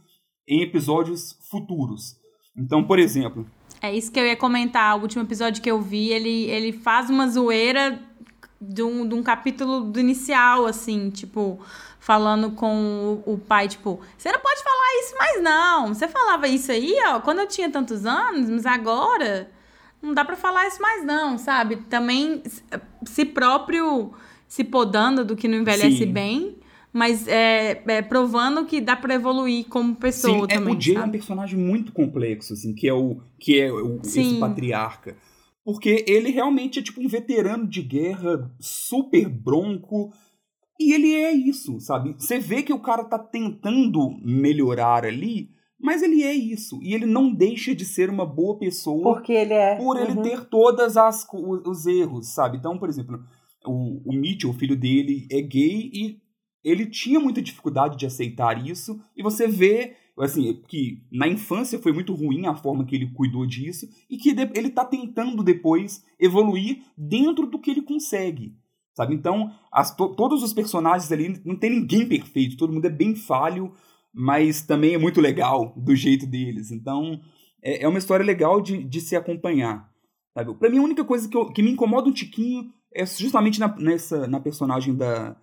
[0.50, 2.18] em episódios futuros.
[2.58, 3.46] Então, por exemplo.
[3.80, 4.98] É isso que eu ia comentar.
[4.98, 8.02] O último episódio que eu vi, ele, ele faz uma zoeira
[8.60, 11.60] de um, de um capítulo do inicial, assim, tipo,
[12.00, 15.94] falando com o, o, pai, tipo, você não pode falar isso mais não.
[15.94, 19.50] Você falava isso aí, ó, quando eu tinha tantos anos, mas agora
[20.02, 21.78] não dá para falar isso mais não, sabe?
[21.78, 22.44] Também
[23.06, 24.12] se próprio
[24.48, 26.12] se podando do que não envelhece Sim.
[26.12, 26.59] bem
[26.92, 30.74] mas é, é, provando que dá para evoluir como pessoa Sim, também.
[30.74, 34.00] É, o Jay é um personagem muito complexo, assim, que é o que é o,
[34.04, 35.16] esse patriarca.
[35.64, 40.12] Porque ele realmente é tipo um veterano de guerra, super bronco.
[40.80, 42.16] E ele é isso, sabe?
[42.18, 45.50] Você vê que o cara tá tentando melhorar ali,
[45.80, 46.80] mas ele é isso.
[46.82, 49.04] E ele não deixa de ser uma boa pessoa.
[49.04, 49.76] Porque ele é.
[49.76, 50.22] Por ele uhum.
[50.24, 52.58] ter todas as os erros, sabe?
[52.58, 53.20] Então, por exemplo,
[53.66, 56.18] o, o Mitchell, o filho dele, é gay e
[56.64, 61.94] ele tinha muita dificuldade de aceitar isso, e você vê assim, que na infância foi
[61.94, 66.84] muito ruim a forma que ele cuidou disso, e que ele está tentando depois evoluir
[66.98, 68.56] dentro do que ele consegue.
[68.94, 69.16] sabe?
[69.16, 73.16] Então, as, to, todos os personagens ali, não tem ninguém perfeito, todo mundo é bem
[73.16, 73.74] falho,
[74.14, 76.72] mas também é muito legal do jeito deles.
[76.72, 77.22] Então,
[77.64, 79.90] é, é uma história legal de, de se acompanhar.
[80.34, 80.54] Sabe?
[80.56, 83.74] Pra mim, a única coisa que, eu, que me incomoda um tiquinho é justamente na,
[83.78, 85.38] nessa, na personagem da,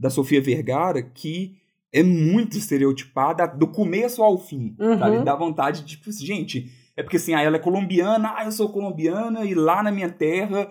[0.00, 1.56] da Sofia Vergara, que
[1.92, 5.22] é muito estereotipada do começo ao fim, uhum.
[5.22, 8.70] Dá vontade de, tipo, gente, é porque assim, ah, ela é colombiana, ah, eu sou
[8.70, 10.70] colombiana, e lá na minha terra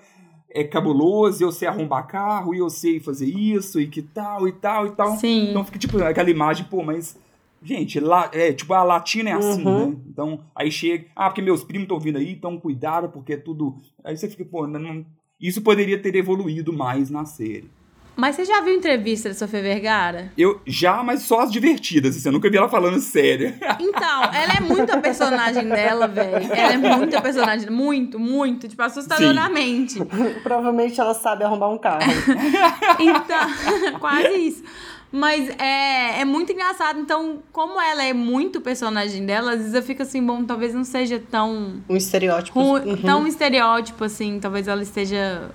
[0.50, 4.52] é cabuloso, eu sei arrombar carro, e eu sei fazer isso, e que tal, e
[4.54, 5.16] tal, e tal.
[5.18, 5.50] Sim.
[5.50, 7.16] Então fica, tipo, aquela imagem, pô, mas
[7.62, 9.90] Gente, lá, é, tipo, a latina é assim, uhum.
[9.90, 9.98] né?
[10.08, 13.76] Então, aí chega, ah, porque meus primos estão vindo aí, então cuidado, porque é tudo.
[14.04, 15.06] Aí você fica, pô, não...
[15.40, 17.70] isso poderia ter evoluído mais na série.
[18.16, 20.32] Mas você já viu entrevista da Sofia Vergara?
[20.38, 23.58] Eu já, mas só as divertidas, assim, eu nunca vi ela falando séria.
[23.80, 26.54] Então, ela é muito a personagem dela, velho.
[26.54, 30.00] Ela é muito a personagem, muito, muito, tipo, assustadoramente.
[30.44, 32.02] Provavelmente ela sabe arrumar um carro.
[33.00, 34.64] então, quase isso.
[35.12, 37.00] Mas é, é muito engraçado.
[37.00, 40.84] Então, como ela é muito personagem dela, às vezes eu fico assim, bom, talvez não
[40.84, 41.82] seja tão.
[41.90, 42.60] Um estereótipo.
[42.60, 42.98] Uhum.
[42.98, 44.40] Tão estereótipo, assim.
[44.40, 45.50] Talvez ela esteja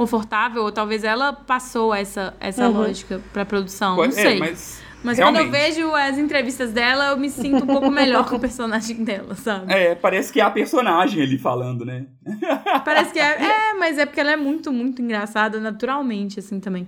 [0.00, 2.78] confortável, ou talvez ela passou essa, essa uhum.
[2.78, 3.96] lógica pra produção.
[3.96, 4.36] Não é, sei.
[4.36, 5.42] É, mas mas Realmente.
[5.42, 9.02] quando eu vejo as entrevistas dela, eu me sinto um pouco melhor com o personagem
[9.02, 9.70] dela, sabe?
[9.72, 12.06] É, parece que é a personagem ali falando, né?
[12.84, 13.42] Parece que é.
[13.42, 16.86] É, mas é porque ela é muito, muito engraçada naturalmente, assim também.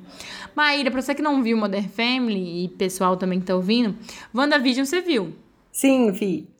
[0.54, 3.94] Maíra, pra você que não viu Modern Family e pessoal também que tá ouvindo,
[4.34, 5.34] WandaVision você viu?
[5.70, 6.51] Sim, vi.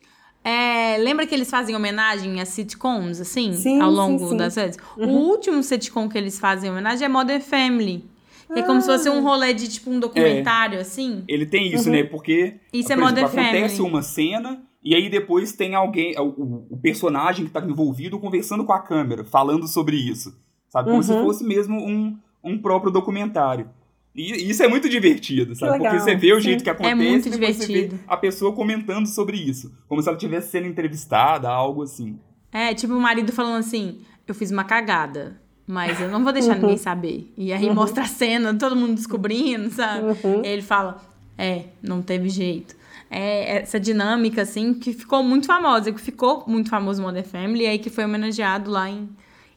[0.45, 4.37] É, lembra que eles fazem homenagem a sitcoms, assim, sim, ao longo sim, sim.
[4.37, 4.77] das séries?
[4.97, 5.09] Uhum.
[5.09, 8.05] O último sitcom que eles fazem homenagem é Modern Family.
[8.51, 8.59] Ah.
[8.59, 9.21] É como se fosse um ah.
[9.21, 10.81] rolê de tipo um documentário, é.
[10.81, 11.23] assim.
[11.29, 11.95] Ele tem isso, uhum.
[11.95, 12.03] né?
[12.05, 13.91] Porque isso por é exemplo, acontece Family.
[13.91, 18.73] uma cena e aí depois tem alguém, o, o personagem que está envolvido conversando com
[18.73, 20.37] a câmera, falando sobre isso.
[20.69, 20.87] Sabe?
[20.87, 21.03] Como uhum.
[21.03, 23.69] se fosse mesmo um, um próprio documentário.
[24.15, 25.79] E isso é muito divertido, sabe?
[25.79, 26.65] Porque você vê o jeito Sim.
[26.65, 27.97] que acontece é muito depois divertido.
[27.97, 29.73] você vê a pessoa comentando sobre isso.
[29.89, 32.19] Como se ela estivesse sendo entrevistada, algo assim.
[32.53, 35.41] É, tipo o marido falando assim, eu fiz uma cagada.
[35.67, 37.33] Mas eu não vou deixar ninguém saber.
[37.37, 37.75] E aí uhum.
[37.75, 40.05] mostra a cena, todo mundo descobrindo, sabe?
[40.07, 40.45] Uhum.
[40.45, 41.01] Ele fala:
[41.39, 42.77] É, não teve jeito.
[43.11, 47.65] É essa dinâmica, assim, que ficou muito famosa, que ficou muito famoso no Modern Family,
[47.65, 49.09] e aí que foi homenageado lá em,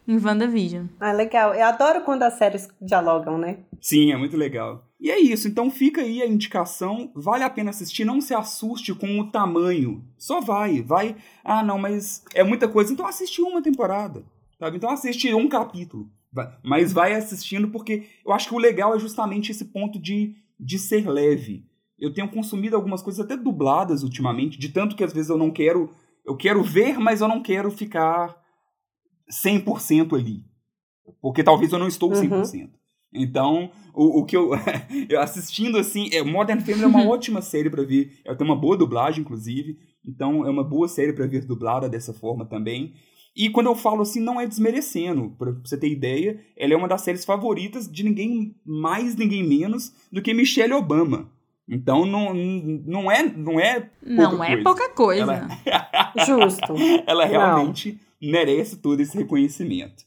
[0.07, 0.87] em WandaVision.
[0.99, 1.53] Ah, legal.
[1.53, 3.59] Eu adoro quando as séries dialogam, né?
[3.81, 4.85] Sim, é muito legal.
[4.99, 8.93] E é isso, então fica aí a indicação, vale a pena assistir, não se assuste
[8.93, 10.03] com o tamanho.
[10.17, 11.15] Só vai, vai.
[11.43, 14.23] Ah, não, mas é muita coisa, então assiste uma temporada.
[14.57, 14.77] Sabe?
[14.77, 16.09] Então assiste um capítulo.
[16.63, 20.77] Mas vai assistindo porque eu acho que o legal é justamente esse ponto de, de
[20.77, 21.65] ser leve.
[21.97, 25.51] Eu tenho consumido algumas coisas até dubladas ultimamente, de tanto que às vezes eu não
[25.51, 25.89] quero.
[26.25, 28.35] Eu quero ver, mas eu não quero ficar
[29.31, 30.43] 100% ali.
[31.21, 32.31] Porque talvez eu não estou 100%.
[32.31, 32.69] Uhum.
[33.13, 34.51] Então, o, o que eu,
[35.09, 38.19] eu assistindo assim, é, Modern Family é uma ótima série para ver.
[38.25, 39.77] Ela tem uma boa dublagem, inclusive.
[40.05, 42.93] Então, é uma boa série para ver dublada dessa forma também.
[43.35, 45.35] E quando eu falo assim, não é desmerecendo.
[45.37, 49.93] Pra você ter ideia, ela é uma das séries favoritas de ninguém mais, ninguém menos
[50.11, 51.29] do que Michelle Obama.
[51.67, 54.63] Então não, não é não é não é coisa.
[54.63, 55.33] pouca coisa.
[55.65, 56.13] Ela...
[56.25, 56.75] Justo.
[57.07, 57.99] Ela realmente.
[58.29, 60.05] Merece todo esse reconhecimento.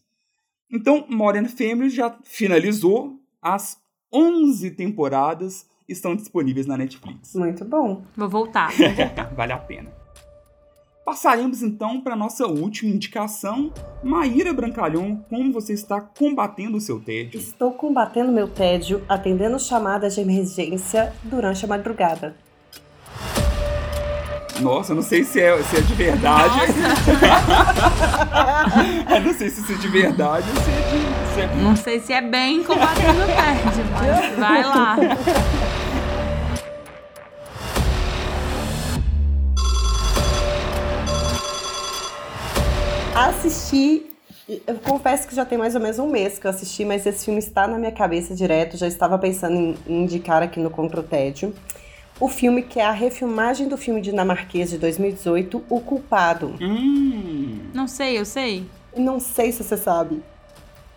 [0.71, 3.79] Então, Modern Family já finalizou as
[4.13, 7.35] 11 temporadas estão disponíveis na Netflix.
[7.35, 8.03] Muito bom.
[8.17, 8.71] Vou voltar.
[9.35, 9.91] vale a pena.
[11.05, 13.73] Passaremos então para nossa última indicação.
[14.05, 17.41] Maíra Brancalhão, como você está combatendo o seu tédio?
[17.41, 22.37] Estou combatendo meu tédio atendendo chamadas de emergência durante a madrugada.
[24.61, 26.59] Nossa, não sei se é, se é de verdade.
[29.15, 31.35] eu não sei se isso é de verdade ou se é de.
[31.35, 31.47] Se é...
[31.63, 34.97] Não sei se é bem combatendo o tédio, mas vai lá.
[43.15, 44.07] Assisti.
[44.67, 47.27] Eu confesso que já tem mais ou menos um mês que eu assisti, mas esse
[47.27, 48.77] filme está na minha cabeça direto.
[48.77, 51.53] Já estava pensando em, indicar aqui no Contra o Tédio.
[52.21, 56.57] O filme que é a refilmagem do filme dinamarquês de 2018, O Culpado.
[56.61, 57.71] Hum.
[57.73, 58.67] Não sei, eu sei.
[58.97, 60.21] Não sei se você sabe.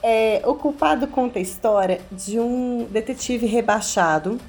[0.01, 4.39] É, o Culpado conta a história de um detetive rebaixado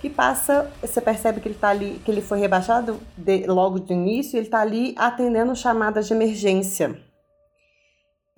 [0.00, 3.92] que passa, você percebe que ele tá ali, que ele foi rebaixado de, logo do
[3.92, 6.98] início, ele está ali atendendo chamadas de emergência.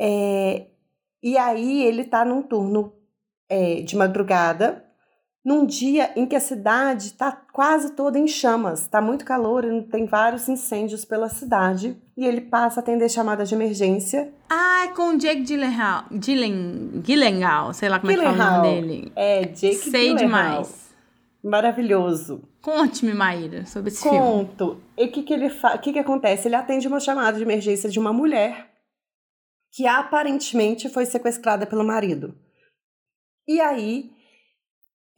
[0.01, 0.67] É,
[1.23, 2.93] e aí ele está num turno
[3.49, 4.85] é, de madrugada
[5.45, 9.83] num dia em que a cidade está quase toda em chamas, está muito calor e
[9.83, 11.97] tem vários incêndios pela cidade.
[12.17, 14.33] E ele passa a atender chamada de emergência.
[14.51, 18.35] Ah, é com o Jake Gyllenhaal, Gyllen, Gyllenhaal, sei lá como Gyllenhaal.
[18.35, 19.13] é que fala o nome dele.
[19.15, 20.89] É, Jake Sei demais.
[21.43, 22.43] Maravilhoso.
[22.61, 24.13] Conte-me, Maíra, sobre esse Conto.
[24.13, 24.45] filme.
[24.47, 24.83] Conto.
[24.99, 25.77] E o que, que ele faz?
[25.77, 26.49] O que, que acontece?
[26.49, 28.69] Ele atende uma chamada de emergência de uma mulher
[29.73, 32.35] que aparentemente foi sequestrada pelo marido.
[33.47, 34.11] E aí,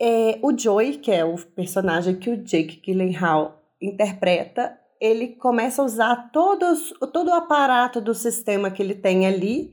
[0.00, 5.84] é, o Joey, que é o personagem que o Jake Gyllenhaal interpreta, ele começa a
[5.84, 9.72] usar todos, todo o aparato do sistema que ele tem ali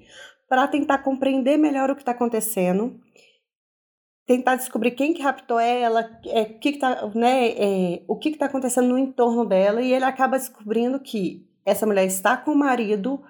[0.49, 2.99] para tentar compreender melhor o que está acontecendo,
[4.25, 8.45] tentar descobrir quem que raptou ela, é, que que tá, né, é, o que está
[8.45, 13.21] acontecendo no entorno dela, e ele acaba descobrindo que essa mulher está com o marido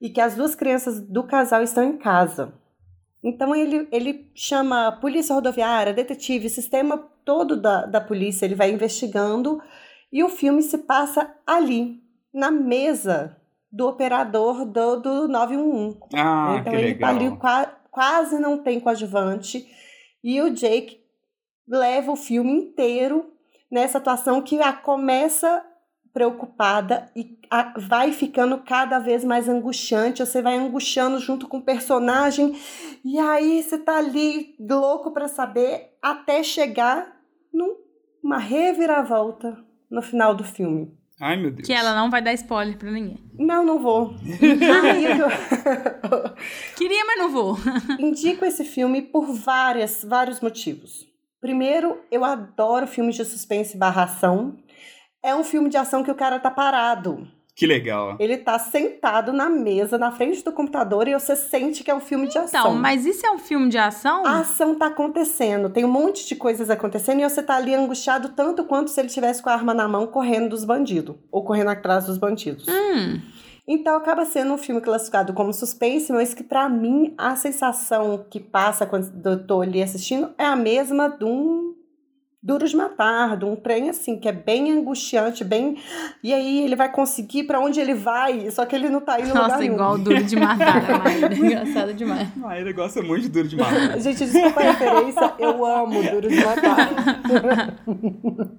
[0.00, 2.54] e que as duas crianças do casal estão em casa.
[3.22, 9.60] Então ele, ele chama polícia rodoviária, detetive, sistema todo da, da polícia, ele vai investigando
[10.12, 12.00] e o filme se passa ali,
[12.32, 13.36] na mesa
[13.70, 15.98] do operador do, do 911.
[16.14, 17.10] Ah, então que ele legal.
[17.10, 19.66] tá ali qua- quase não tem coadjuvante
[20.22, 21.00] e o Jake
[21.66, 23.32] leva o filme inteiro
[23.70, 25.62] nessa atuação que a começa
[26.22, 31.62] preocupada e a- vai ficando cada vez mais angustiante, você vai angustiando junto com o
[31.62, 32.56] personagem
[33.04, 37.06] e aí você tá ali louco para saber até chegar
[37.52, 39.56] numa reviravolta
[39.88, 40.92] no final do filme.
[41.20, 41.66] Ai, meu Deus.
[41.66, 43.18] Que ela não vai dar spoiler pra ninguém.
[43.38, 44.14] Não, não vou.
[46.76, 47.56] Queria, mas não vou.
[47.98, 51.06] Indico esse filme por várias, vários motivos.
[51.40, 54.56] Primeiro, eu adoro filmes de suspense barra ação.
[55.22, 57.26] É um filme de ação que o cara tá parado.
[57.54, 58.16] Que legal.
[58.20, 61.98] Ele tá sentado na mesa, na frente do computador, e você sente que é um
[62.00, 62.60] filme de ação.
[62.60, 64.24] Então, mas isso é um filme de ação?
[64.24, 68.28] A ação tá acontecendo, tem um monte de coisas acontecendo e você tá ali angustiado
[68.28, 71.70] tanto quanto se ele tivesse com a arma na mão correndo dos bandidos, ou correndo
[71.70, 72.64] atrás dos bandidos.
[72.68, 73.20] Hum,
[73.66, 78.38] Então acaba sendo um filme classificado como suspense, mas que pra mim a sensação que
[78.38, 81.74] passa quando eu tô ali assistindo é a mesma de um
[82.48, 85.76] Duro de Matar, de um trem assim, que é bem angustiante, bem.
[86.22, 89.28] E aí ele vai conseguir pra onde ele vai, só que ele não tá indo
[89.28, 89.74] lugar nossa, nenhum.
[89.74, 91.34] igual o Duro de Matar, a Maíra.
[91.36, 92.26] Engraçado demais.
[92.42, 94.00] Ah, ele gosta muito de duro de matar.
[94.00, 96.88] Gente, desculpa a referência, eu amo Duro de Matar.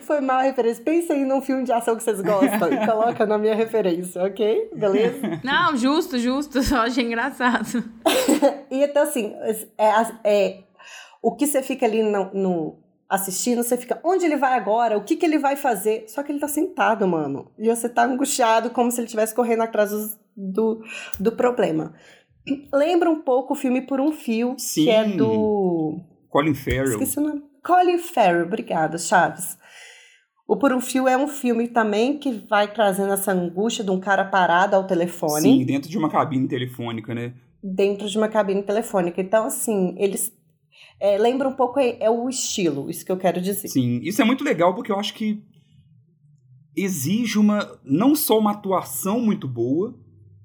[0.00, 0.82] Foi mal a referência.
[0.82, 4.70] Pensem num filme de ação que vocês gostam e coloca na minha referência, ok?
[4.74, 5.40] Beleza?
[5.44, 6.62] Não, justo, justo.
[6.62, 7.84] Só achei engraçado.
[8.70, 9.34] E então, assim,
[9.78, 9.90] é,
[10.24, 10.58] é,
[11.22, 14.96] o que você fica ali no, no- assistindo, você fica, onde ele vai agora?
[14.98, 16.04] O que, que ele vai fazer?
[16.08, 17.50] Só que ele tá sentado, mano.
[17.58, 20.82] E você tá angustiado, como se ele estivesse correndo atrás dos- do,
[21.20, 21.94] do problema.
[22.72, 24.84] Lembra um pouco o filme Por um Fio, Sim.
[24.84, 26.00] que é do.
[26.28, 26.90] Colin Farrell.
[26.90, 27.42] Esqueci o nome.
[27.64, 29.58] Colin Farrell, obrigada, Chaves.
[30.46, 33.98] O Por um Fio é um filme também que vai trazendo essa angústia de um
[33.98, 37.32] cara parado ao telefone Sim, dentro de uma cabine telefônica, né?
[37.62, 39.20] dentro de uma cabine telefônica.
[39.20, 40.32] Então, assim, eles
[41.00, 43.68] é, lembram um pouco, é, é o estilo, isso que eu quero dizer.
[43.68, 45.42] Sim, isso é muito legal porque eu acho que
[46.76, 49.94] exige uma não só uma atuação muito boa,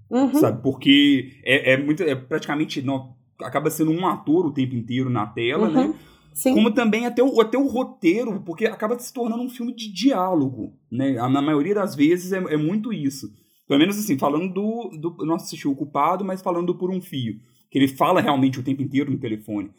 [0.10, 0.34] Uhum.
[0.36, 0.62] sabe?
[0.62, 5.26] Porque é, é muito é praticamente não, acaba sendo um ator o tempo inteiro na
[5.26, 5.74] tela, Uhum.
[5.74, 5.96] né?
[6.34, 6.54] Sim.
[6.54, 10.74] Como também até o, até o roteiro, porque acaba se tornando um filme de diálogo,
[10.90, 11.14] né?
[11.14, 13.30] Na maioria das vezes é, é muito isso.
[13.68, 15.26] Pelo menos assim, falando do, do.
[15.26, 17.36] Não assisti o Culpado, mas falando do Por um Fio.
[17.70, 19.72] Que ele fala realmente o tempo inteiro no telefone.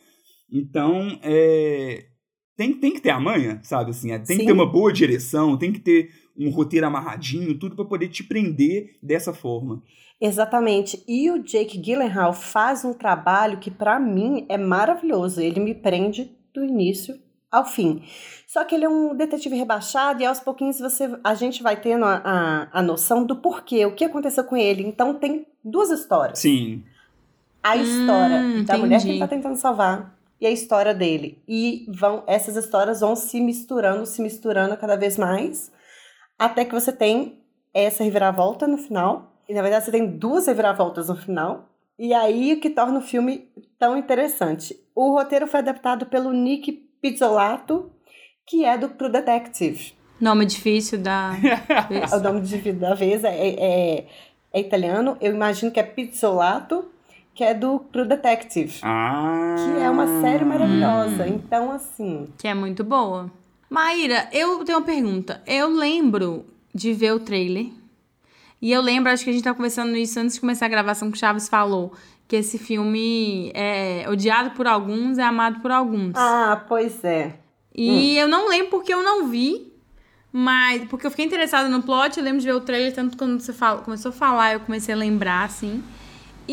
[0.53, 2.05] Então, é.
[2.57, 3.91] Tem, tem que ter a manha, sabe?
[3.91, 4.47] Assim, é, tem que Sim.
[4.47, 8.97] ter uma boa direção, tem que ter um roteiro amarradinho, tudo pra poder te prender
[9.03, 9.83] dessa forma.
[10.21, 11.03] Exatamente.
[11.09, 15.41] E o Jake Gyllenhaal faz um trabalho que, pra mim, é maravilhoso.
[15.41, 17.19] Ele me prende do início
[17.51, 18.03] ao fim.
[18.47, 22.05] Só que ele é um detetive rebaixado e aos pouquinhos você, a gente vai tendo
[22.05, 24.83] a, a, a noção do porquê, o que aconteceu com ele.
[24.85, 26.39] Então tem duas histórias.
[26.39, 26.85] Sim.
[27.63, 29.11] a história Hum, da mulher que entendi.
[29.11, 31.41] ele tá tentando salvar e a história dele.
[31.47, 35.71] E vão essas histórias vão se misturando, se misturando cada vez mais,
[36.37, 37.39] até que você tem
[37.73, 39.33] essa reviravolta no final.
[39.49, 41.69] E na verdade você tem duas reviravoltas no final.
[41.97, 44.77] E aí o que torna o filme tão interessante.
[44.97, 47.93] O roteiro foi adaptado pelo Nick Pizzolato,
[48.45, 49.95] que é do True Detective.
[50.21, 51.33] Nome difícil da.
[52.17, 54.07] O nome de- da vez é, é,
[54.53, 55.17] é italiano.
[55.21, 56.91] Eu imagino que é Pizzolato,
[57.35, 58.81] que é do True Detective.
[58.83, 59.57] Ah.
[59.59, 61.25] Que é uma série maravilhosa.
[61.25, 61.41] Hum.
[61.45, 62.29] Então, assim.
[62.39, 63.31] Que é muito boa.
[63.71, 65.43] Maíra, eu tenho uma pergunta.
[65.47, 67.67] Eu lembro de ver o trailer.
[68.61, 71.11] E eu lembro, acho que a gente tava conversando isso antes de começar a gravação,
[71.11, 71.93] que o Chaves falou
[72.33, 76.15] que esse filme é odiado por alguns, é amado por alguns.
[76.17, 77.35] Ah, pois é.
[77.75, 78.21] E hum.
[78.21, 79.71] eu não lembro porque eu não vi,
[80.33, 83.39] mas porque eu fiquei interessada no plot, eu lembro de ver o trailer, tanto quando
[83.39, 85.85] você fala, começou a falar, eu comecei a lembrar, assim.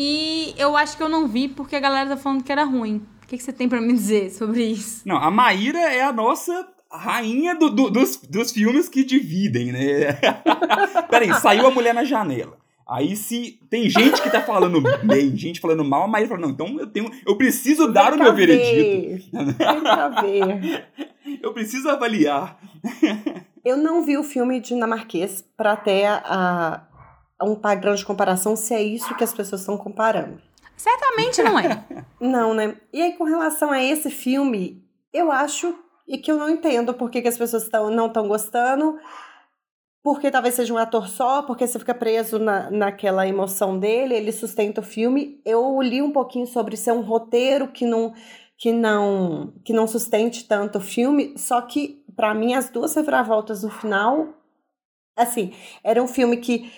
[0.02, 3.06] E eu acho que eu não vi porque a galera tá falando que era ruim.
[3.22, 5.06] O que, que você tem para me dizer sobre isso?
[5.06, 10.18] Não, a Maíra é a nossa rainha do, do, dos, dos filmes que dividem, né?
[11.10, 12.56] Peraí, saiu a mulher na janela.
[12.88, 16.50] Aí se tem gente que tá falando bem, gente falando mal, a Maíra fala, não,
[16.50, 17.10] então eu tenho.
[17.26, 18.46] Eu preciso Vem dar o meu ver.
[18.46, 19.30] veredito.
[21.42, 22.58] Eu preciso avaliar.
[23.64, 26.82] eu não vi o filme dinamarquês para ter a,
[27.42, 30.40] um padrão de comparação se é isso que as pessoas estão comparando.
[30.76, 31.84] Certamente não é.
[32.20, 32.76] não, né?
[32.92, 34.82] E aí, com relação a esse filme,
[35.12, 35.74] eu acho
[36.06, 38.98] e que eu não entendo por que, que as pessoas tão, não estão gostando
[40.02, 44.32] porque talvez seja um ator só, porque você fica preso na, naquela emoção dele, ele
[44.32, 45.40] sustenta o filme.
[45.44, 48.14] Eu li um pouquinho sobre ser um roteiro que não
[48.56, 53.62] que não que não sustente tanto o filme, só que para mim as duas reviravoltas
[53.62, 54.28] no final,
[55.16, 55.52] assim,
[55.84, 56.70] era um filme que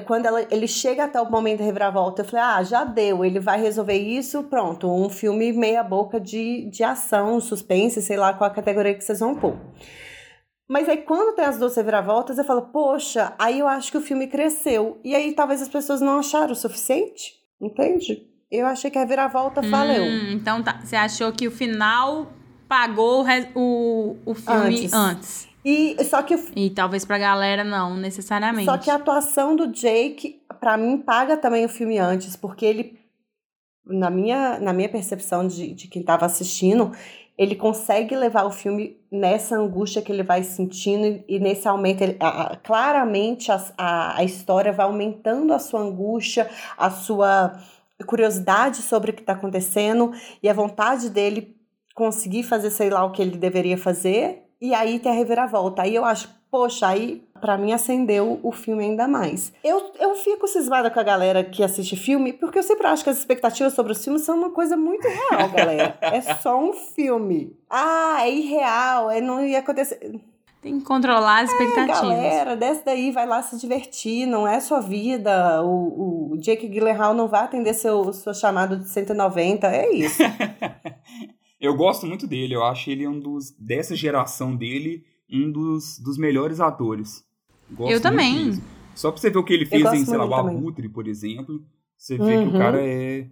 [0.00, 3.38] quando ela, ele chega até o momento da reviravolta, eu falei, ah, já deu, ele
[3.38, 8.50] vai resolver isso, pronto, um filme meia boca de, de ação, suspense, sei lá qual
[8.50, 9.56] a categoria que vocês vão pôr.
[10.68, 14.00] Mas aí quando tem as duas reviravoltas, eu falo, poxa, aí eu acho que o
[14.00, 14.98] filme cresceu.
[15.04, 18.26] E aí talvez as pessoas não acharam o suficiente, entende?
[18.50, 20.04] Eu achei que a reviravolta hum, valeu.
[20.32, 22.32] Então tá, você achou que o final
[22.66, 23.24] pagou
[23.54, 24.92] o, o filme antes.
[24.92, 25.53] antes.
[25.64, 28.66] E só que e talvez pra galera não necessariamente.
[28.66, 32.98] Só que a atuação do Jake para mim paga também o filme antes, porque ele
[33.86, 36.92] na minha na minha percepção de, de quem estava assistindo,
[37.36, 42.02] ele consegue levar o filme nessa angústia que ele vai sentindo e nesse aumento.
[42.02, 47.58] Ele, a, claramente a, a, a história vai aumentando a sua angústia, a sua
[48.06, 50.12] curiosidade sobre o que está acontecendo
[50.42, 51.56] e a vontade dele
[51.94, 54.43] conseguir fazer, sei lá, o que ele deveria fazer.
[54.64, 55.82] E aí tem a reviravolta.
[55.82, 59.52] Aí eu acho, poxa, aí para mim acendeu o filme ainda mais.
[59.62, 63.10] Eu, eu fico cismada com a galera que assiste filme, porque eu sempre acho que
[63.10, 65.98] as expectativas sobre os filmes são uma coisa muito real, galera.
[66.00, 67.54] é só um filme.
[67.68, 70.18] Ah, é irreal, é, não ia acontecer.
[70.62, 72.18] Tem que controlar as expectativas.
[72.18, 75.62] É, galera, desce daí, vai lá se divertir, não é sua vida.
[75.62, 80.22] O, o Jake Gyllenhaal não vai atender seu, seu chamado de 190, é isso.
[81.64, 86.18] eu gosto muito dele, eu acho ele um dos, dessa geração dele, um dos, dos
[86.18, 87.24] melhores atores.
[87.70, 88.46] Gosto eu também.
[88.46, 88.64] Mesmo.
[88.94, 91.64] Só pra você ver o que ele fez em, sei lá, o Abutre, por exemplo,
[91.96, 92.50] você vê uhum.
[92.50, 93.26] que o cara é,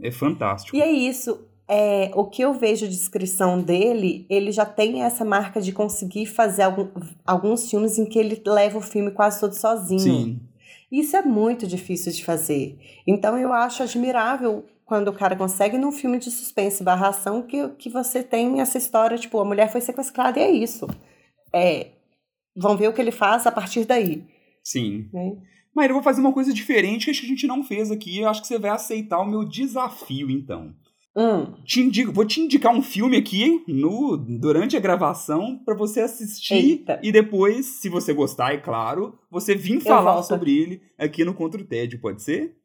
[0.00, 0.76] é fantástico.
[0.76, 1.46] E é isso.
[1.66, 6.26] É, o que eu vejo de descrição dele, ele já tem essa marca de conseguir
[6.26, 6.88] fazer algum,
[7.26, 10.00] alguns filmes em que ele leva o filme quase todo sozinho.
[10.00, 10.40] Sim.
[10.92, 12.78] Isso é muito difícil de fazer.
[13.06, 17.68] Então eu acho admirável quando o cara consegue num filme de suspense barra ação que,
[17.70, 20.86] que você tem essa história, tipo, a mulher foi sequestrada e é isso.
[21.52, 21.92] É,
[22.56, 24.24] vão ver o que ele faz a partir daí.
[24.62, 25.08] Sim.
[25.12, 25.36] Né?
[25.74, 28.20] Mas eu vou fazer uma coisa diferente que a gente não fez aqui.
[28.20, 30.74] Eu acho que você vai aceitar o meu desafio, então.
[31.16, 31.54] Hum.
[31.64, 36.54] Te indico, vou te indicar um filme aqui no, durante a gravação para você assistir
[36.54, 37.00] Eita.
[37.04, 41.60] e depois, se você gostar, é claro, você vir falar sobre ele aqui no Contra
[41.60, 42.56] o Tédio, pode ser?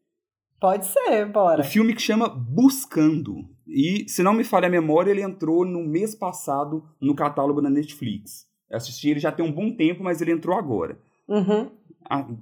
[0.59, 1.61] Pode ser, bora.
[1.61, 3.47] O filme que chama Buscando.
[3.65, 7.69] E, se não me falha a memória, ele entrou no mês passado no catálogo da
[7.69, 8.47] Netflix.
[8.69, 10.99] Eu assisti ele já tem um bom tempo, mas ele entrou agora.
[11.27, 11.69] Uhum.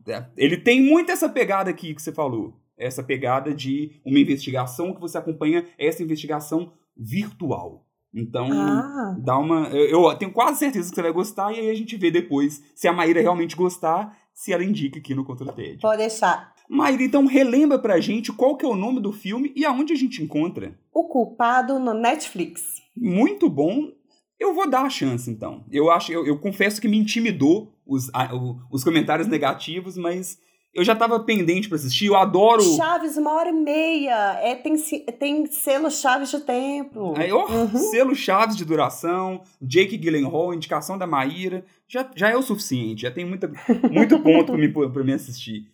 [0.08, 2.54] É, ele tem muito essa pegada aqui que você falou.
[2.78, 7.86] Essa pegada de uma investigação que você acompanha essa investigação virtual.
[8.14, 9.16] Então, ah.
[9.20, 9.68] dá uma.
[9.70, 12.64] Eu, eu, tenho quase certeza que você vai gostar, e aí a gente vê depois
[12.74, 15.54] se a Maíra realmente gostar, se ela indica aqui no Contra.
[15.82, 16.54] Pode deixar.
[16.70, 19.96] Maíra, então relembra pra gente qual que é o nome do filme e aonde a
[19.96, 20.78] gente encontra.
[20.94, 22.82] O Culpado no Netflix.
[22.96, 23.92] Muito bom.
[24.40, 25.64] Eu vou dar a chance, então.
[25.72, 30.38] Eu acho, eu, eu confesso que me intimidou os, a, o, os comentários negativos, mas
[30.74, 32.06] eu já tava pendente para assistir.
[32.06, 32.62] Eu adoro.
[32.76, 34.40] Chaves, uma hora e meia.
[34.44, 34.76] É, tem,
[35.20, 37.14] tem selo Chaves de tempo.
[37.18, 37.78] Aí, oh, uhum.
[37.90, 41.66] Selo Chaves de duração, Jake Gyllenhaal, indicação da Maíra.
[41.88, 43.04] Já, já é o suficiente.
[43.04, 43.52] Já tem muita,
[43.90, 45.66] muito ponto para mim, pra mim assistir.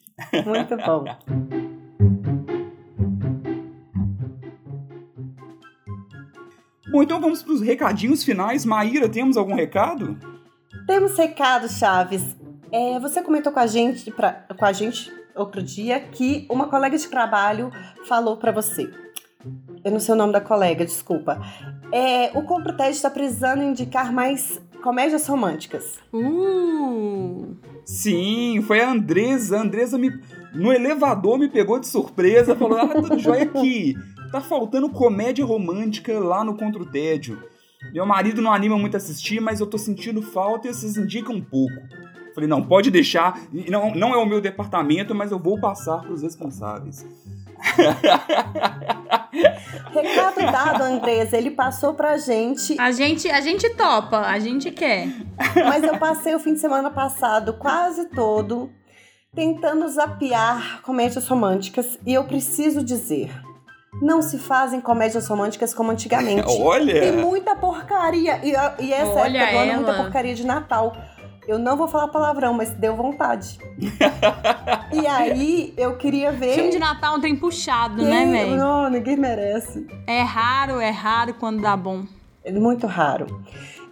[0.45, 1.03] Muito bom.
[6.91, 8.65] Bom, então vamos para os recadinhos finais.
[8.65, 10.15] Maíra, temos algum recado?
[10.85, 12.35] Temos recado, Chaves.
[12.71, 16.97] É, você comentou com a gente, pra, com a gente outro dia que uma colega
[16.97, 17.71] de trabalho
[18.07, 18.91] falou para você.
[19.83, 21.41] Eu não sei o nome da colega, desculpa.
[21.91, 25.99] É, o Comprotege está precisando indicar mais comédias românticas.
[26.13, 27.57] Uh!
[27.85, 29.57] Sim, foi a Andresa.
[29.57, 30.11] A Andresa me.
[30.53, 33.95] No elevador me pegou de surpresa, falou: Ah, tudo jóia aqui.
[34.31, 37.37] Tá faltando comédia romântica lá no Contra o Tédio.
[37.91, 41.35] Meu marido não anima muito a assistir, mas eu tô sentindo falta e vocês indicam
[41.35, 41.75] um pouco.
[42.33, 43.39] Falei, não, pode deixar.
[43.69, 47.05] Não, não é o meu departamento, mas eu vou passar pros responsáveis.
[49.93, 52.79] Recado dado, Andresa, ele passou pra gente.
[52.79, 55.07] A gente, a gente topa, a gente quer.
[55.55, 58.71] Mas eu passei o fim de semana passado quase todo
[59.35, 63.31] tentando zapear comédias românticas e eu preciso dizer,
[64.01, 66.45] não se fazem comédias românticas como antigamente.
[66.61, 67.01] Olha!
[67.01, 68.39] Tem muita porcaria.
[68.43, 68.51] E,
[68.83, 69.81] e essa Olha época do ano, ela.
[69.81, 70.95] muita porcaria de Natal.
[71.47, 73.59] Eu não vou falar palavrão, mas deu vontade.
[74.91, 76.55] e aí, eu queria ver.
[76.55, 78.55] Filme de Natal um trem puxado, né, velho?
[78.55, 79.85] Não, ninguém merece.
[80.07, 82.05] É raro, é raro quando dá bom.
[82.43, 83.43] É muito raro.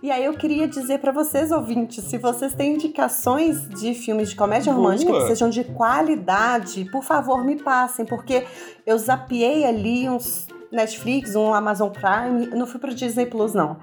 [0.04, 4.36] E aí eu queria dizer pra vocês, ouvintes, se vocês têm indicações de filmes de
[4.36, 4.84] comédia Boa.
[4.84, 8.44] romântica que sejam de qualidade, por favor, me passem, porque
[8.84, 13.78] eu zapiei ali uns Netflix, um Amazon Prime, não fui pro Disney Plus não.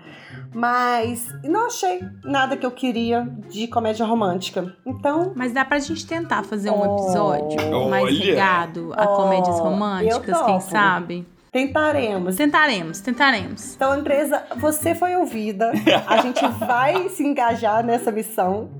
[0.55, 4.75] Mas não achei nada que eu queria de comédia romântica.
[4.87, 6.95] Então, Mas dá pra gente tentar fazer um Oh.
[6.97, 8.13] episódio mais Olha.
[8.25, 11.27] ligado a Oh, comédias românticas, quem sabe?
[11.53, 12.37] tentaremos.
[12.37, 13.75] Tentaremos, tentaremos.
[13.75, 15.73] Então, Andresa, você foi ouvida.
[16.07, 18.71] A gente vai se engajar nessa missão.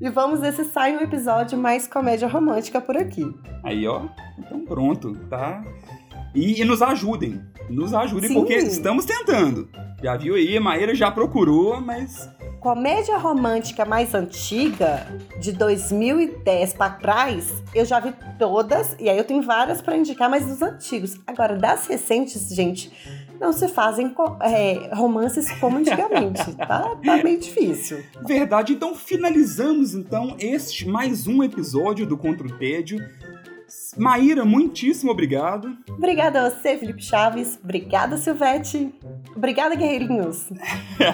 [0.00, 3.24] E vamos ver se sai um episódio mais comédia romântica por aqui.
[3.62, 4.02] Aí, ó.
[4.38, 5.62] Então pronto, tá?
[6.34, 7.40] E, e nos ajudem.
[7.70, 8.34] Nos ajudem, Sim.
[8.34, 9.68] porque estamos tentando.
[10.02, 12.28] Já viu aí, a Maíra já procurou, mas.
[12.60, 15.06] Comédia romântica mais antiga,
[15.38, 20.28] de 2010 pra trás, eu já vi todas, e aí eu tenho várias pra indicar,
[20.28, 21.20] mas dos antigos.
[21.26, 22.90] Agora, das recentes, gente,
[23.40, 26.96] não se fazem é, romances como antigamente, tá?
[27.04, 28.02] Tá meio difícil.
[28.26, 32.98] Verdade, então finalizamos então este mais um episódio do Contra o Tédio.
[33.96, 35.76] Maíra, muitíssimo obrigado.
[35.88, 37.58] Obrigada a você, Felipe Chaves.
[37.62, 38.92] Obrigada, Silvete.
[39.36, 40.48] Obrigada, guerreirinhos.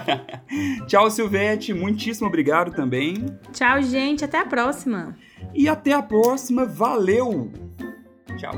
[0.86, 3.26] Tchau, Silvete, muitíssimo obrigado também.
[3.52, 4.24] Tchau, gente.
[4.24, 5.16] Até a próxima.
[5.54, 7.50] E até a próxima, valeu!
[8.38, 8.54] Tchau.